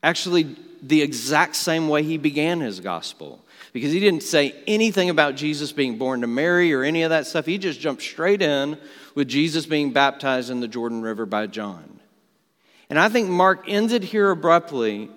Actually, 0.02 0.56
the 0.82 1.02
exact 1.02 1.56
same 1.56 1.88
way 1.88 2.04
he 2.04 2.18
began 2.18 2.60
his 2.60 2.80
gospel 2.80 3.41
because 3.74 3.92
he 3.92 4.00
didn't 4.00 4.24
say 4.24 4.54
anything 4.68 5.10
about 5.10 5.36
Jesus 5.36 5.72
being 5.72 5.98
born 5.98 6.22
to 6.22 6.28
Mary 6.28 6.74
or 6.74 6.84
any 6.84 7.04
of 7.04 7.10
that 7.10 7.28
stuff. 7.28 7.46
He 7.46 7.58
just 7.58 7.80
jumped 7.80 8.02
straight 8.02 8.42
in 8.42 8.78
with 9.16 9.28
Jesus 9.28 9.66
being 9.66 9.92
baptized 9.92 10.50
in 10.50 10.60
the 10.60 10.68
Jordan 10.68 11.02
River 11.02 11.26
by 11.26 11.48
John. 11.48 12.00
And 12.90 13.00
I 13.00 13.08
think 13.08 13.30
Mark 13.30 13.66
ends 13.68 13.94
it 13.94 14.04
here 14.04 14.32
abruptly 14.32 15.10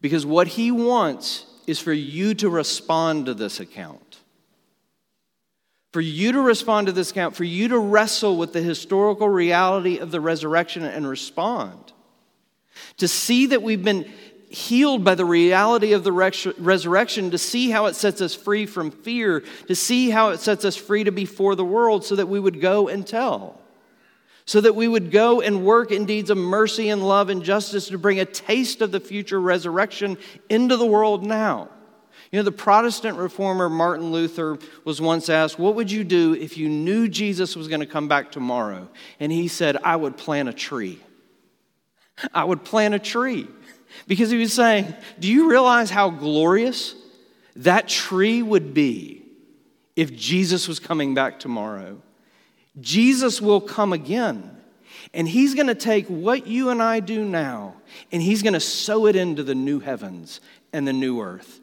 because 0.00 0.24
what 0.24 0.46
he 0.46 0.70
wants 0.70 1.44
is 1.66 1.78
for 1.78 1.92
you 1.92 2.34
to 2.34 2.48
respond 2.48 3.26
to 3.26 3.34
this 3.34 3.60
account. 3.60 4.20
For 5.92 6.00
you 6.00 6.32
to 6.32 6.40
respond 6.40 6.86
to 6.86 6.92
this 6.92 7.10
account, 7.10 7.36
for 7.36 7.44
you 7.44 7.68
to 7.68 7.78
wrestle 7.78 8.36
with 8.36 8.52
the 8.52 8.62
historical 8.62 9.28
reality 9.28 9.98
of 9.98 10.10
the 10.10 10.20
resurrection 10.20 10.84
and 10.84 11.06
respond. 11.06 11.92
To 12.98 13.08
see 13.08 13.46
that 13.46 13.62
we've 13.62 13.82
been 13.82 14.10
healed 14.50 15.04
by 15.04 15.14
the 15.14 15.24
reality 15.24 15.92
of 15.92 16.04
the 16.04 16.12
resurrection, 16.12 17.30
to 17.30 17.38
see 17.38 17.70
how 17.70 17.86
it 17.86 17.94
sets 17.94 18.20
us 18.20 18.34
free 18.34 18.66
from 18.66 18.90
fear, 18.90 19.44
to 19.66 19.74
see 19.74 20.10
how 20.10 20.30
it 20.30 20.40
sets 20.40 20.64
us 20.64 20.76
free 20.76 21.04
to 21.04 21.12
be 21.12 21.24
for 21.24 21.54
the 21.54 21.64
world, 21.64 22.04
so 22.04 22.16
that 22.16 22.28
we 22.28 22.40
would 22.40 22.60
go 22.60 22.88
and 22.88 23.06
tell. 23.06 23.60
So 24.46 24.62
that 24.62 24.74
we 24.74 24.88
would 24.88 25.10
go 25.10 25.42
and 25.42 25.64
work 25.64 25.92
in 25.92 26.06
deeds 26.06 26.30
of 26.30 26.38
mercy 26.38 26.88
and 26.88 27.06
love 27.06 27.28
and 27.28 27.42
justice 27.42 27.88
to 27.88 27.98
bring 27.98 28.18
a 28.18 28.24
taste 28.24 28.80
of 28.80 28.92
the 28.92 29.00
future 29.00 29.40
resurrection 29.40 30.16
into 30.48 30.76
the 30.76 30.86
world 30.86 31.22
now. 31.22 31.68
You 32.30 32.38
know, 32.38 32.42
the 32.42 32.52
Protestant 32.52 33.16
reformer 33.16 33.68
Martin 33.68 34.12
Luther 34.12 34.58
was 34.84 35.00
once 35.00 35.28
asked, 35.28 35.58
What 35.58 35.74
would 35.74 35.90
you 35.90 36.04
do 36.04 36.34
if 36.34 36.56
you 36.56 36.68
knew 36.68 37.08
Jesus 37.08 37.56
was 37.56 37.68
going 37.68 37.80
to 37.80 37.86
come 37.86 38.08
back 38.08 38.30
tomorrow? 38.30 38.88
And 39.20 39.32
he 39.32 39.48
said, 39.48 39.78
I 39.82 39.96
would 39.96 40.16
plant 40.16 40.48
a 40.48 40.52
tree. 40.52 41.00
I 42.34 42.44
would 42.44 42.64
plant 42.64 42.94
a 42.94 42.98
tree. 42.98 43.48
Because 44.06 44.30
he 44.30 44.38
was 44.38 44.52
saying, 44.52 44.94
Do 45.18 45.28
you 45.28 45.50
realize 45.50 45.90
how 45.90 46.10
glorious 46.10 46.94
that 47.56 47.88
tree 47.88 48.42
would 48.42 48.74
be 48.74 49.22
if 49.96 50.14
Jesus 50.14 50.68
was 50.68 50.78
coming 50.78 51.14
back 51.14 51.38
tomorrow? 51.38 52.00
Jesus 52.80 53.40
will 53.40 53.60
come 53.60 53.92
again. 53.92 54.54
And 55.14 55.28
he's 55.28 55.54
going 55.54 55.68
to 55.68 55.74
take 55.74 56.06
what 56.06 56.46
you 56.46 56.70
and 56.70 56.82
I 56.82 57.00
do 57.00 57.24
now 57.24 57.74
and 58.12 58.20
he's 58.20 58.42
going 58.42 58.54
to 58.54 58.60
sow 58.60 59.06
it 59.06 59.16
into 59.16 59.42
the 59.42 59.54
new 59.54 59.80
heavens 59.80 60.40
and 60.72 60.86
the 60.86 60.92
new 60.92 61.20
earth. 61.20 61.60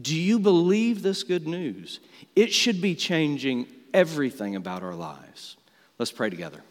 Do 0.00 0.16
you 0.16 0.38
believe 0.38 1.02
this 1.02 1.22
good 1.22 1.46
news? 1.46 2.00
It 2.34 2.52
should 2.52 2.80
be 2.80 2.94
changing 2.94 3.66
everything 3.94 4.56
about 4.56 4.82
our 4.82 4.94
lives. 4.94 5.56
Let's 5.98 6.12
pray 6.12 6.30
together. 6.30 6.62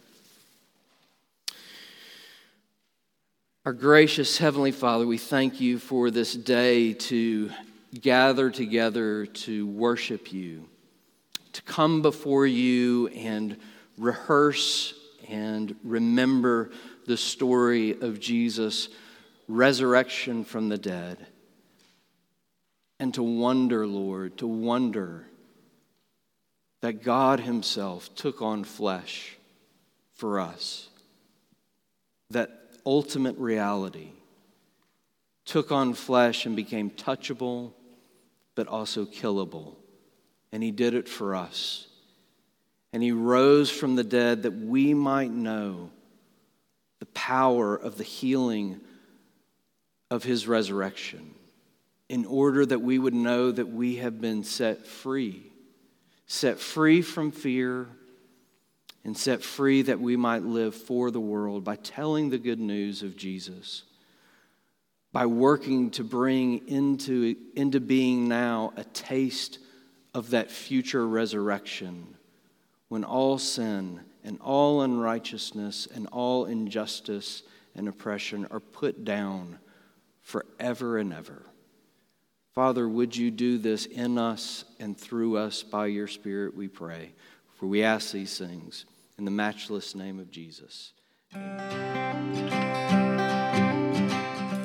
Our 3.65 3.73
gracious 3.73 4.37
Heavenly 4.37 4.71
Father, 4.71 5.07
we 5.07 5.17
thank 5.17 5.59
you 5.59 5.79
for 5.79 6.11
this 6.11 6.35
day 6.35 6.93
to 6.93 7.49
gather 7.99 8.51
together 8.51 9.25
to 9.25 9.65
worship 9.65 10.31
you, 10.31 10.69
to 11.53 11.63
come 11.63 12.03
before 12.03 12.45
you 12.45 13.07
and 13.07 13.57
rehearse 13.97 14.93
and 15.27 15.75
remember 15.83 16.69
the 17.07 17.17
story 17.17 17.99
of 17.99 18.19
Jesus' 18.19 18.87
resurrection 19.47 20.43
from 20.43 20.69
the 20.69 20.77
dead. 20.77 21.25
And 22.99 23.15
to 23.15 23.23
wonder, 23.23 23.87
Lord, 23.87 24.37
to 24.37 24.45
wonder 24.45 25.25
that 26.81 27.01
God 27.01 27.39
Himself 27.39 28.13
took 28.13 28.43
on 28.43 28.63
flesh 28.63 29.35
for 30.13 30.39
us, 30.39 30.87
that 32.29 32.64
ultimate 32.85 33.37
reality, 33.37 34.09
took 35.45 35.71
on 35.71 35.93
flesh 35.93 36.45
and 36.45 36.55
became 36.55 36.89
touchable, 36.89 37.71
but 38.55 38.67
also 38.67 39.05
killable. 39.05 39.75
And 40.51 40.63
he 40.63 40.71
did 40.71 40.93
it 40.93 41.09
for 41.09 41.35
us. 41.35 41.87
And 42.93 43.03
he 43.03 43.11
rose 43.11 43.69
from 43.69 43.95
the 43.95 44.03
dead 44.03 44.43
that 44.43 44.53
we 44.53 44.93
might 44.93 45.31
know 45.31 45.89
the 46.99 47.05
power 47.07 47.75
of 47.75 47.97
the 47.97 48.03
healing 48.03 48.79
of 50.09 50.23
his 50.23 50.47
resurrection, 50.47 51.33
in 52.07 52.25
order 52.25 52.65
that 52.65 52.79
we 52.79 52.97
would 52.97 53.13
know 53.13 53.51
that 53.51 53.67
we 53.67 53.97
have 53.97 54.21
been 54.21 54.43
set 54.43 54.85
free, 54.85 55.51
set 56.27 56.59
free 56.59 57.01
from 57.01 57.31
fear 57.31 57.87
and 59.05 59.15
set 59.15 59.43
free 59.43 59.83
that 59.83 60.01
we 60.01 60.17
might 60.17 60.43
live 60.43 60.73
for 60.73 61.11
the 61.11 61.19
world 61.19 61.63
by 61.63 61.75
telling 61.75 62.29
the 62.29 62.39
good 62.39 62.59
news 62.59 63.03
of 63.03 63.15
Jesus, 63.15 63.83
by 65.13 65.27
working 65.27 65.91
to 65.91 66.03
bring 66.03 66.67
into, 66.67 67.35
into 67.55 67.79
being 67.79 68.27
now 68.27 68.73
a 68.75 68.83
taste 68.83 69.59
of 70.15 70.31
that 70.31 70.49
future 70.49 71.07
resurrection 71.07 72.15
when 72.87 73.03
all 73.03 73.37
sin 73.37 74.01
and 74.23 74.39
all 74.41 74.81
unrighteousness 74.81 75.87
and 75.93 76.07
all 76.07 76.45
injustice 76.45 77.43
and 77.75 77.87
oppression 77.87 78.47
are 78.49 78.59
put 78.59 79.05
down 79.05 79.59
forever 80.23 80.97
and 80.97 81.13
ever. 81.13 81.45
Father, 82.55 82.89
would 82.89 83.15
you 83.15 83.29
do 83.29 83.59
this 83.59 83.85
in 83.85 84.17
us 84.17 84.65
and 84.79 84.97
through 84.97 85.37
us 85.37 85.61
by 85.61 85.85
your 85.87 86.07
Spirit, 86.07 86.55
we 86.55 86.67
pray. 86.67 87.11
For 87.55 87.67
we 87.67 87.83
ask 87.83 88.11
these 88.11 88.37
things 88.37 88.85
in 89.17 89.25
the 89.25 89.31
matchless 89.31 89.95
name 89.95 90.19
of 90.19 90.31
Jesus. 90.31 90.93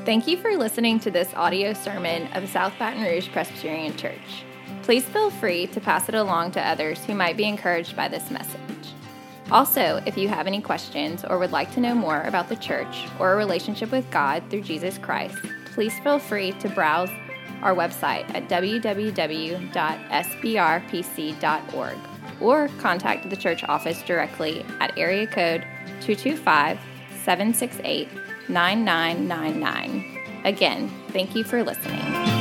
Thank 0.04 0.26
you 0.26 0.38
for 0.38 0.56
listening 0.56 0.98
to 1.00 1.10
this 1.10 1.32
audio 1.34 1.72
sermon 1.72 2.26
of 2.32 2.48
South 2.48 2.72
Baton 2.78 3.02
Rouge 3.02 3.28
Presbyterian 3.28 3.96
Church. 3.96 4.44
Please 4.82 5.04
feel 5.04 5.30
free 5.30 5.66
to 5.68 5.80
pass 5.80 6.08
it 6.08 6.14
along 6.14 6.52
to 6.52 6.60
others 6.60 7.04
who 7.04 7.14
might 7.14 7.36
be 7.36 7.44
encouraged 7.44 7.94
by 7.94 8.08
this 8.08 8.30
message. 8.30 8.58
Also, 9.50 10.02
if 10.06 10.16
you 10.16 10.28
have 10.28 10.46
any 10.46 10.60
questions 10.60 11.24
or 11.24 11.38
would 11.38 11.52
like 11.52 11.72
to 11.74 11.80
know 11.80 11.94
more 11.94 12.22
about 12.22 12.48
the 12.48 12.56
church 12.56 13.06
or 13.18 13.32
a 13.32 13.36
relationship 13.36 13.90
with 13.90 14.10
God 14.10 14.42
through 14.48 14.62
Jesus 14.62 14.98
Christ, 14.98 15.38
please 15.66 15.98
feel 16.00 16.18
free 16.18 16.52
to 16.52 16.68
browse 16.68 17.10
our 17.62 17.74
website 17.74 18.28
at 18.34 18.48
www.sbrpc.org 18.48 19.70
or 22.40 22.68
contact 22.78 23.28
the 23.28 23.36
church 23.36 23.64
office 23.64 24.02
directly 24.02 24.64
at 24.80 24.96
area 24.96 25.26
code 25.26 25.62
225 26.00 26.78
768 27.22 28.08
9999. 28.48 30.42
Again, 30.44 30.90
thank 31.12 31.34
you 31.36 31.44
for 31.44 31.62
listening. 31.62 32.39